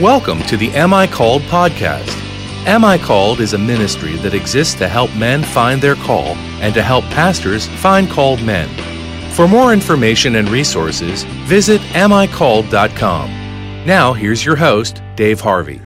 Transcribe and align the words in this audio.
Welcome 0.00 0.40
to 0.44 0.56
the 0.56 0.70
Am 0.70 0.94
I 0.94 1.06
Called 1.06 1.42
podcast. 1.42 2.08
Am 2.66 2.86
I 2.86 2.96
Called 2.96 3.38
is 3.38 3.52
a 3.52 3.58
ministry 3.58 4.16
that 4.16 4.32
exists 4.32 4.74
to 4.76 4.88
help 4.88 5.14
men 5.14 5.42
find 5.42 5.82
their 5.82 5.94
call 5.94 6.28
and 6.62 6.72
to 6.72 6.82
help 6.82 7.04
pastors 7.10 7.66
find 7.66 8.08
called 8.08 8.42
men. 8.42 8.66
For 9.32 9.46
more 9.46 9.74
information 9.74 10.36
and 10.36 10.48
resources, 10.48 11.24
visit 11.44 11.82
amicalled.com. 11.92 13.28
Now, 13.84 14.14
here's 14.14 14.42
your 14.42 14.56
host, 14.56 15.02
Dave 15.16 15.42
Harvey. 15.42 15.82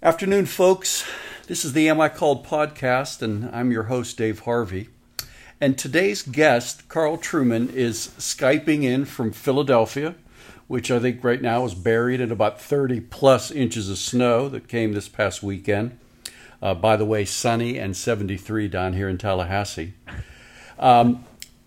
Afternoon, 0.00 0.46
folks. 0.46 1.04
This 1.48 1.64
is 1.64 1.72
the 1.72 1.88
Am 1.88 2.00
I 2.00 2.08
Called 2.08 2.46
podcast, 2.46 3.20
and 3.20 3.50
I'm 3.52 3.72
your 3.72 3.84
host, 3.84 4.16
Dave 4.16 4.38
Harvey. 4.38 4.90
And 5.60 5.76
today's 5.76 6.22
guest, 6.22 6.88
Carl 6.88 7.18
Trueman, 7.18 7.72
is 7.72 8.12
Skyping 8.16 8.84
in 8.84 9.06
from 9.06 9.32
Philadelphia, 9.32 10.14
which 10.68 10.90
I 10.90 10.98
think 10.98 11.22
right 11.22 11.40
now 11.40 11.64
is 11.64 11.74
buried 11.74 12.20
in 12.20 12.32
about 12.32 12.60
30 12.60 13.00
plus 13.00 13.50
inches 13.50 13.88
of 13.88 13.98
snow 13.98 14.48
that 14.48 14.68
came 14.68 14.92
this 14.92 15.08
past 15.08 15.42
weekend. 15.42 15.98
Uh, 16.60 16.74
by 16.74 16.96
the 16.96 17.04
way, 17.04 17.24
sunny 17.24 17.78
and 17.78 17.96
73 17.96 18.68
down 18.68 18.94
here 18.94 19.08
in 19.08 19.18
Tallahassee. 19.18 19.94
Um, 20.78 21.24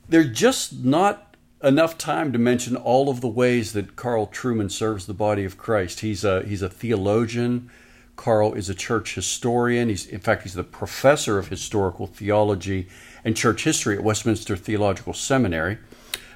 there's 0.08 0.36
just 0.38 0.84
not 0.84 1.36
enough 1.64 1.98
time 1.98 2.32
to 2.32 2.40
mention 2.40 2.76
all 2.76 3.10
of 3.10 3.22
the 3.22 3.28
ways 3.28 3.74
that 3.74 3.96
Carl 3.96 4.28
Trueman 4.28 4.72
serves 4.72 5.06
the 5.06 5.14
body 5.14 5.46
of 5.46 5.58
Christ. 5.58 6.00
He's 6.00 6.24
a 6.24 6.44
he's 6.44 6.62
a 6.62 6.70
theologian. 6.70 7.70
Carl 8.16 8.54
is 8.54 8.70
a 8.70 8.76
church 8.76 9.16
historian. 9.16 9.90
He's 9.90 10.06
in 10.06 10.20
fact 10.20 10.44
he's 10.44 10.54
the 10.54 10.64
professor 10.64 11.38
of 11.38 11.50
historical 11.50 12.08
theology 12.08 12.88
and 13.24 13.36
church 13.36 13.64
history 13.64 13.96
at 13.96 14.04
Westminster 14.04 14.56
Theological 14.56 15.14
Seminary. 15.14 15.78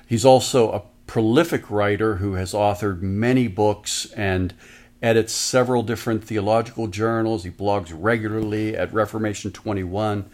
He's 0.07 0.25
also 0.25 0.71
a 0.71 0.83
prolific 1.13 1.69
writer 1.69 2.15
who 2.15 2.33
has 2.33 2.53
authored 2.53 2.99
many 2.99 3.47
books 3.47 4.11
and 4.13 4.51
edits 4.99 5.31
several 5.31 5.83
different 5.83 6.23
theological 6.23 6.87
journals. 6.87 7.43
He 7.43 7.51
blogs 7.51 7.93
regularly 7.95 8.75
at 8.75 8.91
Reformation 8.91 9.51
21, 9.51 10.27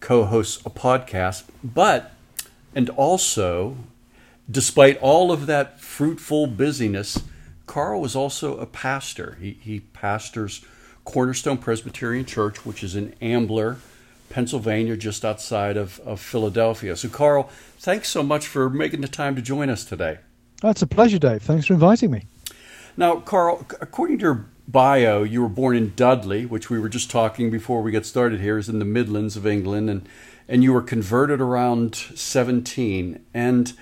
co 0.00 0.24
hosts 0.24 0.64
a 0.64 0.70
podcast, 0.70 1.44
but, 1.62 2.14
and 2.74 2.88
also, 2.88 3.76
despite 4.50 4.98
all 5.02 5.30
of 5.30 5.44
that 5.44 5.78
fruitful 5.78 6.46
busyness, 6.46 7.22
Carl 7.66 8.00
was 8.00 8.16
also 8.16 8.56
a 8.56 8.64
pastor. 8.64 9.36
He, 9.38 9.58
he 9.60 9.80
pastors 9.80 10.64
Cornerstone 11.04 11.58
Presbyterian 11.58 12.24
Church, 12.24 12.64
which 12.64 12.82
is 12.82 12.96
in 12.96 13.14
Ambler, 13.20 13.76
Pennsylvania, 14.32 14.96
just 14.96 15.24
outside 15.24 15.76
of, 15.76 16.00
of 16.00 16.18
Philadelphia. 16.18 16.96
So, 16.96 17.08
Carl, 17.08 17.50
thanks 17.78 18.08
so 18.08 18.22
much 18.22 18.46
for 18.46 18.70
making 18.70 19.02
the 19.02 19.08
time 19.08 19.36
to 19.36 19.42
join 19.42 19.68
us 19.68 19.84
today. 19.84 20.18
That's 20.62 20.80
a 20.80 20.86
pleasure, 20.86 21.18
Dave. 21.18 21.42
Thanks 21.42 21.66
for 21.66 21.74
inviting 21.74 22.10
me. 22.10 22.24
Now, 22.96 23.20
Carl, 23.20 23.66
according 23.80 24.18
to 24.18 24.22
your 24.22 24.46
bio, 24.66 25.22
you 25.22 25.42
were 25.42 25.48
born 25.48 25.76
in 25.76 25.92
Dudley, 25.94 26.46
which 26.46 26.70
we 26.70 26.78
were 26.78 26.88
just 26.88 27.10
talking 27.10 27.50
before 27.50 27.82
we 27.82 27.92
get 27.92 28.06
started 28.06 28.40
here, 28.40 28.56
is 28.56 28.68
in 28.68 28.78
the 28.78 28.84
Midlands 28.86 29.36
of 29.36 29.46
England, 29.46 29.90
and 29.90 30.08
and 30.48 30.62
you 30.62 30.72
were 30.72 30.82
converted 30.82 31.40
around 31.40 31.94
17. 31.94 33.24
And 33.32 33.72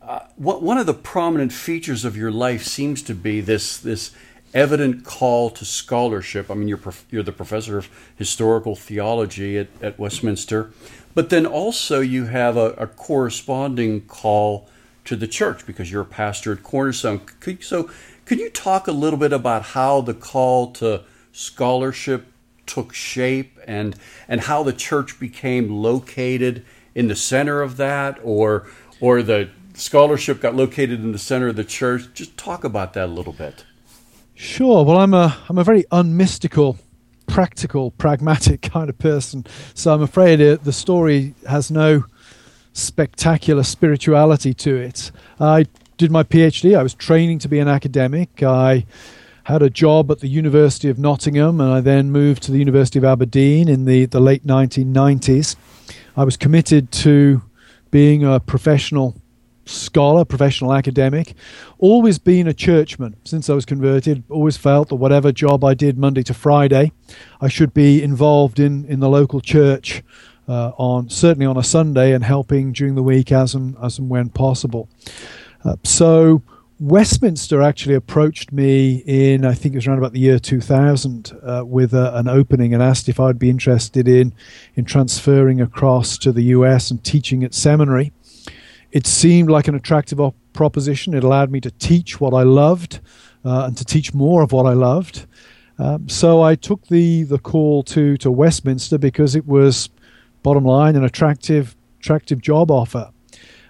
uh, 0.00 0.20
what, 0.36 0.62
one 0.62 0.78
of 0.78 0.86
the 0.86 0.94
prominent 0.94 1.52
features 1.52 2.04
of 2.04 2.16
your 2.16 2.30
life 2.30 2.62
seems 2.62 3.02
to 3.02 3.14
be 3.14 3.40
this 3.40 3.78
this 3.78 4.12
evident 4.54 5.04
call 5.04 5.50
to 5.50 5.64
scholarship. 5.64 6.50
I 6.50 6.54
mean, 6.54 6.68
you're 6.68 6.80
you're 7.10 7.22
the 7.22 7.32
professor 7.32 7.76
of 7.76 7.88
historical 8.16 8.76
theology 8.76 9.58
at, 9.58 9.68
at 9.82 9.98
Westminster, 9.98 10.70
but 11.14 11.28
then 11.28 11.44
also 11.44 12.00
you 12.00 12.26
have 12.26 12.56
a, 12.56 12.70
a 12.72 12.86
corresponding 12.86 14.02
call 14.02 14.68
to 15.04 15.16
the 15.16 15.26
church 15.26 15.66
because 15.66 15.90
you're 15.90 16.02
a 16.02 16.06
pastor 16.06 16.52
at 16.52 16.62
Cornerstone. 16.62 17.20
So 17.60 17.90
could 18.24 18.38
you 18.38 18.48
talk 18.48 18.86
a 18.86 18.92
little 18.92 19.18
bit 19.18 19.32
about 19.32 19.62
how 19.62 20.00
the 20.00 20.14
call 20.14 20.72
to 20.74 21.02
scholarship 21.32 22.26
took 22.66 22.94
shape 22.94 23.58
and 23.66 23.96
and 24.28 24.42
how 24.42 24.62
the 24.62 24.72
church 24.72 25.20
became 25.20 25.68
located 25.68 26.64
in 26.94 27.08
the 27.08 27.16
center 27.16 27.60
of 27.60 27.76
that 27.76 28.18
or 28.22 28.66
or 29.00 29.22
the 29.22 29.50
scholarship 29.74 30.40
got 30.40 30.54
located 30.54 31.00
in 31.00 31.12
the 31.12 31.18
center 31.18 31.48
of 31.48 31.56
the 31.56 31.64
church 31.64 32.06
just 32.14 32.36
talk 32.38 32.64
about 32.64 32.94
that 32.94 33.06
a 33.06 33.12
little 33.12 33.32
bit 33.32 33.64
sure 34.34 34.84
well 34.84 34.98
i'm 34.98 35.14
a 35.14 35.36
i'm 35.48 35.58
a 35.58 35.64
very 35.64 35.84
unmystical 35.92 36.76
practical 37.26 37.90
pragmatic 37.92 38.62
kind 38.72 38.90
of 38.90 38.98
person 38.98 39.44
so 39.74 39.94
i'm 39.94 40.02
afraid 40.02 40.40
it, 40.40 40.64
the 40.64 40.72
story 40.72 41.34
has 41.48 41.70
no 41.70 42.04
spectacular 42.72 43.62
spirituality 43.62 44.52
to 44.52 44.76
it 44.76 45.10
i 45.40 45.64
did 45.96 46.10
my 46.10 46.22
PhD. 46.22 46.76
I 46.76 46.82
was 46.82 46.94
training 46.94 47.38
to 47.40 47.48
be 47.48 47.58
an 47.58 47.68
academic. 47.68 48.42
I 48.42 48.86
had 49.44 49.62
a 49.62 49.70
job 49.70 50.10
at 50.10 50.20
the 50.20 50.28
University 50.28 50.88
of 50.88 50.98
Nottingham, 50.98 51.60
and 51.60 51.70
I 51.70 51.80
then 51.80 52.10
moved 52.10 52.42
to 52.44 52.52
the 52.52 52.58
University 52.58 52.98
of 52.98 53.04
Aberdeen 53.04 53.68
in 53.68 53.84
the, 53.84 54.06
the 54.06 54.20
late 54.20 54.46
1990s. 54.46 55.56
I 56.16 56.24
was 56.24 56.36
committed 56.36 56.90
to 56.92 57.42
being 57.90 58.24
a 58.24 58.40
professional 58.40 59.14
scholar, 59.66 60.24
professional 60.24 60.72
academic, 60.72 61.34
always 61.78 62.18
been 62.18 62.46
a 62.48 62.54
churchman 62.54 63.16
since 63.24 63.48
I 63.48 63.54
was 63.54 63.64
converted, 63.64 64.22
always 64.28 64.56
felt 64.56 64.88
that 64.88 64.96
whatever 64.96 65.32
job 65.32 65.64
I 65.64 65.74
did 65.74 65.98
Monday 65.98 66.22
to 66.24 66.34
Friday, 66.34 66.92
I 67.40 67.48
should 67.48 67.74
be 67.74 68.02
involved 68.02 68.58
in, 68.58 68.84
in 68.86 69.00
the 69.00 69.08
local 69.08 69.40
church 69.40 70.02
uh, 70.48 70.72
on 70.76 71.08
certainly 71.08 71.46
on 71.46 71.56
a 71.56 71.62
Sunday 71.62 72.12
and 72.12 72.22
helping 72.22 72.72
during 72.72 72.94
the 72.94 73.02
week 73.02 73.32
as 73.32 73.54
and, 73.54 73.76
as 73.82 73.98
and 73.98 74.08
when 74.08 74.28
possible. 74.28 74.88
Uh, 75.64 75.76
so 75.84 76.42
Westminster 76.80 77.62
actually 77.62 77.94
approached 77.94 78.52
me 78.52 79.02
in, 79.06 79.44
I 79.44 79.54
think 79.54 79.74
it 79.74 79.78
was 79.78 79.86
around 79.86 79.98
about 79.98 80.12
the 80.12 80.20
year 80.20 80.38
2000, 80.38 81.32
uh, 81.42 81.62
with 81.64 81.94
a, 81.94 82.16
an 82.18 82.28
opening 82.28 82.74
and 82.74 82.82
asked 82.82 83.08
if 83.08 83.20
I'd 83.20 83.38
be 83.38 83.48
interested 83.48 84.08
in 84.08 84.34
in 84.74 84.84
transferring 84.84 85.60
across 85.60 86.18
to 86.18 86.32
the 86.32 86.42
US 86.42 86.90
and 86.90 87.02
teaching 87.02 87.44
at 87.44 87.54
seminary. 87.54 88.12
It 88.94 89.08
seemed 89.08 89.50
like 89.50 89.66
an 89.66 89.74
attractive 89.74 90.20
op- 90.20 90.36
proposition. 90.52 91.14
It 91.14 91.24
allowed 91.24 91.50
me 91.50 91.60
to 91.60 91.70
teach 91.72 92.20
what 92.20 92.32
I 92.32 92.44
loved 92.44 93.00
uh, 93.44 93.64
and 93.66 93.76
to 93.76 93.84
teach 93.84 94.14
more 94.14 94.40
of 94.40 94.52
what 94.52 94.66
I 94.66 94.72
loved. 94.72 95.26
Um, 95.78 96.08
so 96.08 96.40
I 96.40 96.54
took 96.54 96.86
the 96.86 97.24
the 97.24 97.38
call 97.38 97.82
to 97.82 98.16
to 98.18 98.30
Westminster 98.30 98.96
because 98.96 99.34
it 99.34 99.46
was, 99.46 99.90
bottom 100.44 100.64
line, 100.64 100.94
an 100.94 101.04
attractive 101.04 101.76
attractive 101.98 102.40
job 102.40 102.70
offer. 102.70 103.10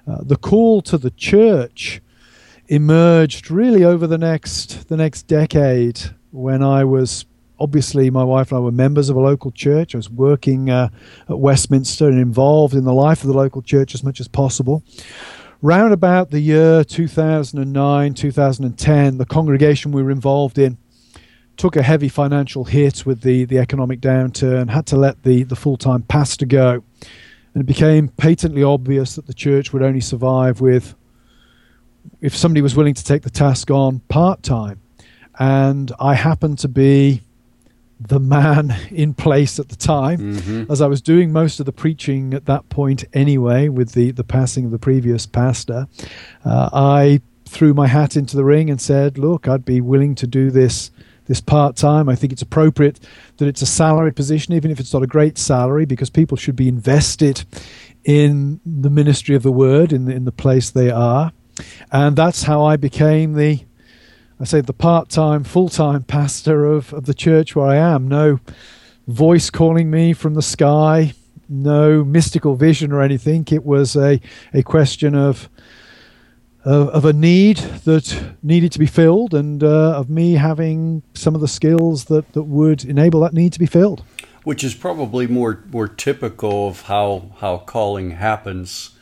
Uh, 0.07 0.19
the 0.23 0.37
call 0.37 0.83
to 0.83 0.99
the 0.99 1.11
church 1.13 2.03
emerged 2.69 3.51
really 3.51 3.83
over 3.83 4.07
the 4.07 4.19
next 4.19 4.89
the 4.89 4.97
next 4.97 5.23
decade 5.23 5.99
when 6.33 6.63
I 6.63 6.85
was 6.85 7.25
obviously 7.65 8.11
my 8.11 8.23
wife 8.23 8.53
and 8.53 8.59
I 8.59 8.61
were 8.61 8.71
members 8.71 9.09
of 9.09 9.17
a 9.17 9.21
local 9.21 9.51
church. 9.51 9.95
I 9.95 9.99
was 9.99 10.11
working 10.11 10.69
uh, 10.69 10.91
at 11.31 11.39
Westminster 11.39 12.07
and 12.07 12.21
involved 12.21 12.75
in 12.75 12.85
the 12.85 12.93
life 12.93 13.23
of 13.23 13.29
the 13.29 13.33
local 13.33 13.63
church 13.63 13.95
as 13.95 14.05
much 14.05 14.21
as 14.21 14.29
possible. 14.29 14.83
Round 15.63 15.95
about 15.95 16.31
the 16.31 16.41
year 16.41 16.85
2009, 16.85 18.13
2010, 18.13 19.17
the 19.17 19.25
congregation 19.25 19.93
we 19.93 20.03
were 20.03 20.11
involved 20.11 20.59
in 20.59 20.77
took 21.57 21.75
a 21.75 21.83
heavy 21.83 22.11
financial 22.11 22.65
hit 22.65 23.07
with 23.07 23.23
the, 23.23 23.47
the 23.47 23.59
economic 23.59 24.01
downturn, 24.01 24.69
had 24.69 24.85
to 24.87 24.97
let 24.97 25.23
the, 25.23 25.45
the 25.45 25.57
full 25.57 25.79
time 25.79 26.03
pastor 26.03 26.45
go. 26.45 26.85
And 27.55 27.63
it 27.63 27.67
became 27.67 28.09
patently 28.09 28.63
obvious 28.63 29.15
that 29.17 29.27
the 29.27 29.33
church 29.33 29.73
would 29.73 29.83
only 29.83 30.03
survive 30.03 30.61
with 30.61 30.95
if 32.21 32.37
somebody 32.37 32.61
was 32.61 32.77
willing 32.77 32.95
to 32.95 33.05
take 33.05 33.23
the 33.23 33.31
task 33.31 33.71
on 33.71 34.01
part 34.11 34.43
time. 34.43 34.83
And 35.39 35.91
I 35.99 36.15
happened 36.15 36.59
to 36.59 36.69
be 36.69 37.23
the 38.09 38.21
man 38.21 38.77
in 38.91 39.15
place 39.15 39.59
at 39.59 39.69
the 39.69 39.77
time, 39.77 40.37
mm-hmm. 40.37 40.71
as 40.71 40.81
I 40.81 40.87
was 40.87 41.01
doing 41.01 41.33
most 41.33 41.61
of 41.61 41.67
the 41.67 41.73
preaching 41.73 42.35
at 42.35 42.47
that 42.47 42.69
point 42.69 43.05
anyway, 43.13 43.69
with 43.69 43.93
the, 43.93 44.11
the 44.11 44.25
passing 44.25 44.67
of 44.67 44.71
the 44.71 44.79
previous 44.79 45.27
pastor. 45.27 45.89
Uh, 46.45 46.71
I 46.73 47.21
threw 47.47 47.75
my 47.75 47.87
hat 47.87 48.17
into 48.17 48.37
the 48.37 48.45
ring 48.45 48.71
and 48.71 48.81
said, 48.81 49.19
Look, 49.19 49.49
I'd 49.49 49.65
be 49.65 49.81
willing 49.81 50.15
to 50.17 50.27
do 50.27 50.51
this 50.51 50.91
this 51.27 51.41
part 51.41 51.77
time. 51.77 52.09
I 52.09 52.15
think 52.15 52.33
it's 52.33 52.43
appropriate 52.43 53.01
that 53.39 53.49
it's 53.49 53.63
a 53.63 53.67
salaried 53.67 54.15
position, 54.17 54.53
even 54.55 54.71
if 54.71 54.79
it's 54.79 54.93
not 54.93 55.03
a 55.03 55.07
great 55.07 55.39
salary, 55.39 55.87
because 55.87 56.11
people 56.11 56.37
should 56.37 56.57
be 56.57 56.69
invested 56.69 57.45
in 58.05 58.61
the 58.67 58.91
ministry 58.91 59.35
of 59.35 59.43
the 59.43 59.53
word 59.53 59.93
in 59.93 60.05
the, 60.05 60.13
in 60.13 60.27
the 60.27 60.33
place 60.33 60.71
they 60.71 60.91
are. 60.91 61.33
And 61.91 62.17
that's 62.17 62.43
how 62.43 62.65
I 62.65 62.77
became 62.77 63.35
the, 63.35 63.65
I 64.45 64.47
say, 64.47 64.61
the 64.61 64.75
part 64.75 65.09
time, 65.09 65.43
full 65.43 65.71
time 65.71 66.03
pastor 66.03 66.67
of, 66.67 66.93
of 66.93 67.07
the 67.07 67.15
church 67.15 67.57
where 67.57 67.67
I 67.67 67.77
am. 67.77 68.09
No 68.09 68.41
voice 69.09 69.49
calling 69.49 69.91
me 69.91 70.13
from 70.13 70.35
the 70.35 70.43
sky, 70.43 71.15
no 71.49 72.05
mystical 72.05 72.55
vision 72.55 72.93
or 72.93 73.01
anything. 73.01 73.47
It 73.51 73.65
was 73.65 73.97
a, 73.97 74.21
a 74.53 74.63
question 74.63 75.15
of 75.15 75.49
uh, 76.67 76.89
of 76.89 77.07
a 77.07 77.15
need 77.15 77.57
that 77.57 78.35
needed 78.43 78.71
to 78.73 78.79
be 78.79 78.85
filled 78.85 79.33
and 79.33 79.65
uh, 79.65 79.95
of 79.97 80.11
me 80.11 80.35
having 80.35 81.03
some 81.15 81.35
of 81.35 81.41
the 81.41 81.49
skills 81.49 82.05
that, 82.07 82.31
that 82.35 82.43
would 82.43 82.85
enable 82.85 83.21
that 83.21 83.33
need 83.33 83.55
to 83.55 83.59
be 83.59 83.65
filled. 83.65 84.05
Which 84.43 84.63
is 84.63 84.75
probably 84.75 85.27
more 85.27 85.65
more 85.71 85.89
typical 85.89 86.69
of 86.69 86.83
how 86.83 87.31
how 87.39 87.57
calling 87.57 88.11
happens. 88.11 88.94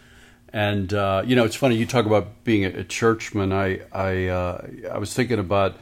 And 0.53 0.93
uh, 0.93 1.23
you 1.25 1.35
know, 1.35 1.45
it's 1.45 1.57
funny 1.57 1.77
you 1.77 1.87
talk 1.87 2.05
about 2.05 2.45
being 2.45 2.65
a, 2.65 2.85
churchman. 2.85 3.53
I 3.53 3.81
I 3.91 4.27
uh, 4.27 4.67
I 4.93 4.99
was 4.99 5.15
thinking 5.15 5.39
about 5.39 5.77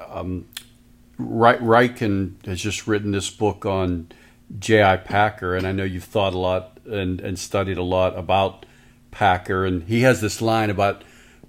um, 0.00 0.46
has 1.18 2.60
just 2.60 2.86
written 2.86 3.10
this 3.10 3.30
book 3.30 3.66
on 3.66 4.08
J.I. 4.58 4.98
Packer, 4.98 5.54
and 5.54 5.66
I 5.66 5.72
know 5.72 5.84
you've 5.84 6.04
thought 6.04 6.34
a 6.34 6.38
lot 6.38 6.78
and, 6.86 7.20
and 7.20 7.38
studied 7.38 7.78
a 7.78 7.82
lot 7.82 8.16
about 8.16 8.64
Packer, 9.10 9.64
and 9.66 9.82
he 9.84 10.02
has 10.02 10.20
this 10.20 10.40
line 10.40 10.70
about 10.70 11.02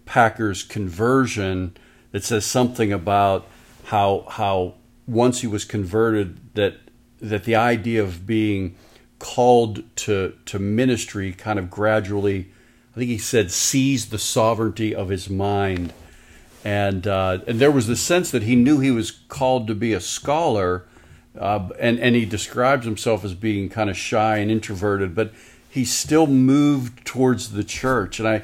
Packer's 0.06 0.64
conversion 0.64 1.78
that 2.12 2.24
says 2.24 2.46
something 2.46 2.92
about 2.92 3.48
how 3.86 4.26
how 4.30 4.76
once 5.06 5.42
he 5.42 5.48
was 5.48 5.64
converted 5.64 6.54
that 6.56 6.78
that 7.22 7.44
the 7.46 7.56
idea 7.56 8.04
of 8.04 8.26
being 8.26 8.76
called 9.20 9.84
to 9.96 10.34
to 10.46 10.60
ministry 10.60 11.32
kind 11.32 11.60
of 11.60 11.70
gradually 11.70 12.52
I 12.98 13.02
think 13.02 13.12
he 13.12 13.20
said 13.20 13.52
seized 13.52 14.10
the 14.10 14.18
sovereignty 14.18 14.96
of 14.96 15.10
his 15.10 15.30
mind. 15.30 15.94
And 16.66 17.06
uh, 17.06 17.42
and 17.46 17.60
there 17.60 17.70
was 17.70 17.86
the 17.86 17.96
sense 17.96 18.32
that 18.32 18.42
he 18.42 18.56
knew 18.56 18.80
he 18.80 18.90
was 18.90 19.12
called 19.12 19.68
to 19.68 19.76
be 19.76 19.94
a 19.94 20.02
scholar 20.02 20.88
uh, 21.40 21.70
and 21.80 22.00
and 22.00 22.16
he 22.16 22.26
describes 22.26 22.88
himself 22.88 23.24
as 23.24 23.36
being 23.36 23.70
kind 23.70 23.92
of 23.92 23.98
shy 23.98 24.38
and 24.38 24.50
introverted 24.50 25.14
but 25.14 25.32
he 25.70 25.86
still 25.86 26.26
moved 26.26 27.06
towards 27.06 27.52
the 27.52 27.64
church. 27.64 28.20
And 28.20 28.28
I 28.28 28.44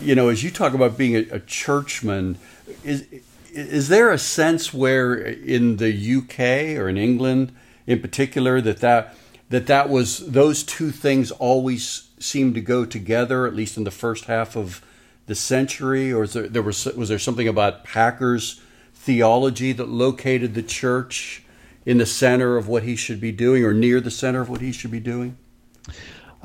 you 0.00 0.14
know 0.14 0.28
as 0.28 0.44
you 0.44 0.52
talk 0.52 0.72
about 0.72 0.96
being 0.96 1.16
a, 1.16 1.26
a 1.34 1.40
churchman 1.40 2.38
is 2.84 3.08
is 3.52 3.88
there 3.88 4.12
a 4.12 4.18
sense 4.18 4.72
where 4.72 5.14
in 5.14 5.78
the 5.78 5.90
UK 5.90 6.78
or 6.80 6.88
in 6.88 6.96
England 6.96 7.50
in 7.88 8.00
particular 8.00 8.60
that 8.60 8.78
that 8.82 9.16
that 9.48 9.66
that 9.66 9.88
was 9.88 10.30
those 10.30 10.62
two 10.62 10.92
things 10.92 11.32
always 11.32 12.09
seemed 12.22 12.54
to 12.54 12.60
go 12.60 12.84
together 12.84 13.46
at 13.46 13.54
least 13.54 13.76
in 13.76 13.84
the 13.84 13.90
first 13.90 14.26
half 14.26 14.56
of 14.56 14.84
the 15.26 15.34
century 15.34 16.12
or 16.12 16.26
there, 16.26 16.48
there 16.48 16.62
was 16.62 16.84
was 16.84 17.08
there 17.08 17.18
something 17.18 17.48
about 17.48 17.84
Packer's 17.84 18.60
theology 18.94 19.72
that 19.72 19.88
located 19.88 20.54
the 20.54 20.62
church 20.62 21.42
in 21.86 21.98
the 21.98 22.06
center 22.06 22.56
of 22.56 22.68
what 22.68 22.82
he 22.82 22.96
should 22.96 23.20
be 23.20 23.32
doing 23.32 23.64
or 23.64 23.72
near 23.72 24.00
the 24.00 24.10
center 24.10 24.40
of 24.40 24.48
what 24.48 24.60
he 24.60 24.72
should 24.72 24.90
be 24.90 25.00
doing 25.00 25.36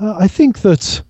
uh, 0.00 0.16
I 0.18 0.28
think 0.28 0.60
that 0.60 1.02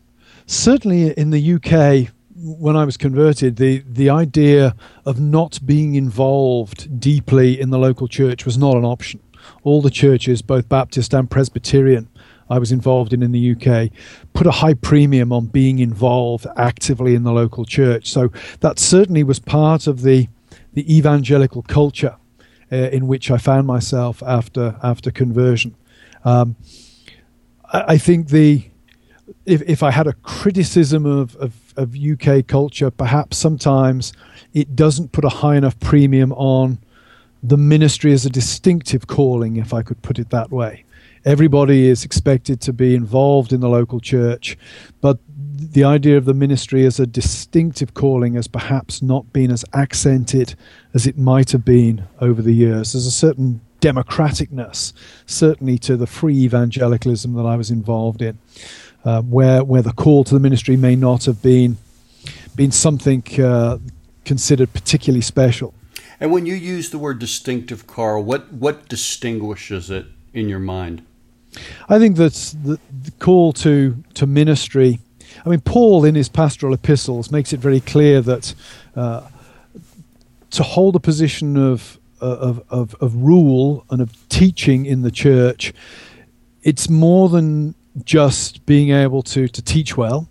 certainly 0.47 1.11
in 1.11 1.31
the 1.31 1.55
UK 1.55 2.13
when 2.39 2.77
I 2.77 2.85
was 2.85 2.97
converted, 2.97 3.57
the, 3.57 3.83
the 3.87 4.11
idea 4.11 4.77
of 5.05 5.19
not 5.19 5.59
being 5.65 5.95
involved 5.95 7.01
deeply 7.01 7.59
in 7.59 7.71
the 7.71 7.79
local 7.79 8.09
church 8.09 8.45
was 8.45 8.59
not 8.59 8.77
an 8.77 8.85
option. 8.85 9.21
All 9.63 9.81
the 9.81 9.91
churches, 9.91 10.43
both 10.43 10.69
Baptist 10.69 11.15
and 11.15 11.31
Presbyterian, 11.31 12.09
I 12.49 12.59
was 12.59 12.73
involved 12.73 13.13
in 13.13 13.23
in 13.23 13.33
the 13.33 13.53
UK, 13.53 13.91
put 14.33 14.47
a 14.47 14.51
high 14.51 14.75
premium 14.75 15.33
on 15.33 15.47
being 15.47 15.79
involved 15.79 16.47
actively 16.57 17.15
in 17.15 17.25
the 17.25 17.33
local 17.33 17.65
church. 17.65 18.11
So 18.11 18.31
that 18.61 18.79
certainly 18.79 19.25
was 19.25 19.39
part 19.39 19.87
of 19.87 20.03
the 20.03 20.29
the 20.73 20.95
evangelical 20.95 21.63
culture 21.63 22.17
uh, 22.71 22.77
in 22.77 23.07
which 23.07 23.31
I 23.31 23.39
found 23.39 23.67
myself 23.67 24.23
after 24.23 24.77
after 24.83 25.11
conversion. 25.11 25.75
Um, 26.25 26.57
I, 27.73 27.85
I 27.89 27.99
think 27.99 28.29
the 28.29 28.69
if, 29.45 29.63
if 29.63 29.83
I 29.83 29.91
had 29.91 30.07
a 30.07 30.13
criticism 30.13 31.05
of, 31.05 31.35
of, 31.37 31.75
of, 31.77 31.97
UK 31.97 32.47
culture, 32.47 32.91
perhaps 32.91 33.37
sometimes 33.37 34.13
it 34.53 34.77
doesn't 34.77 35.11
put 35.11 35.25
a 35.25 35.29
high 35.29 35.57
enough 35.57 35.79
premium 35.81 36.33
on 36.33 36.79
the 37.43 37.57
ministry 37.57 38.13
as 38.13 38.25
a 38.25 38.31
distinctive 38.31 39.07
calling, 39.07 39.57
if 39.57 39.75
I 39.75 39.83
could 39.83 40.01
put 40.03 40.19
it 40.19 40.31
that 40.31 40.51
way. 40.51 40.85
Everybody 41.27 41.89
is 41.89 42.05
expected 42.05 42.61
to 42.63 42.73
be 42.73 42.95
involved 42.95 43.53
in 43.53 43.61
the 43.61 43.69
local 43.69 43.99
church, 43.99 44.57
but 45.01 45.19
the 45.29 45.83
idea 45.83 46.17
of 46.17 46.25
the 46.25 46.35
ministry 46.35 46.87
as 46.87 47.01
a 47.01 47.07
distinctive 47.07 47.95
calling 47.95 48.35
has 48.35 48.47
perhaps 48.47 49.03
not 49.03 49.33
been 49.33 49.51
as 49.51 49.65
accented 49.75 50.55
as 50.95 51.05
it 51.05 51.19
might 51.19 51.51
have 51.51 51.65
been 51.65 52.05
over 52.21 52.41
the 52.41 52.53
years. 52.55 52.93
There's 52.93 53.07
a 53.07 53.11
certain 53.11 53.61
democraticness, 53.81 54.93
certainly 55.27 55.79
to 55.79 55.97
the 55.97 56.07
free 56.07 56.45
evangelicalism 56.45 57.35
that 57.35 57.45
I 57.45 57.57
was 57.57 57.73
involved 57.73 58.23
in 58.23 58.39
uh, 59.05 59.23
where 59.23 59.65
where 59.65 59.83
the 59.83 59.93
call 59.93 60.25
to 60.25 60.35
the 60.35 60.41
ministry 60.41 60.77
may 60.77 60.97
not 60.97 61.25
have 61.25 61.43
been 61.43 61.77
been 62.55 62.73
something 62.73 63.23
uh, 63.43 63.79
considered 64.25 64.73
particularly 64.73 65.23
special. 65.23 65.75
And 66.21 66.31
when 66.31 66.47
you 66.47 66.55
use 66.55 66.91
the 66.91 66.99
word 66.99 67.19
distinctive, 67.19 67.87
Carl, 67.87 68.23
what 68.23 68.53
what 68.53 68.89
distinguishes 68.89 69.91
it 69.91 70.07
in 70.33 70.49
your 70.49 70.61
mind? 70.61 71.03
I 71.89 71.99
think 71.99 72.17
that 72.17 72.33
the, 72.63 72.79
the 73.03 73.11
call 73.19 73.53
to 73.55 74.03
to 74.15 74.27
ministry. 74.27 75.01
I 75.45 75.49
mean, 75.49 75.61
Paul 75.61 76.05
in 76.05 76.15
his 76.15 76.29
pastoral 76.29 76.75
epistles 76.75 77.31
makes 77.31 77.53
it 77.53 77.61
very 77.61 77.81
clear 77.81 78.21
that 78.23 78.55
uh, 78.95 79.29
to 80.51 80.63
hold 80.63 80.97
a 80.97 81.01
position 81.01 81.57
of, 81.57 81.99
of, 82.21 82.65
of, 82.71 82.95
of 83.01 83.15
rule 83.17 83.85
and 83.91 84.01
of 84.01 84.29
teaching 84.29 84.87
in 84.87 85.03
the 85.03 85.11
church, 85.11 85.75
it's 86.63 86.89
more 86.89 87.29
than 87.29 87.75
just 88.05 88.65
being 88.67 88.91
able 88.91 89.23
to 89.23 89.49
to 89.49 89.63
teach 89.63 89.97
well 89.97 90.29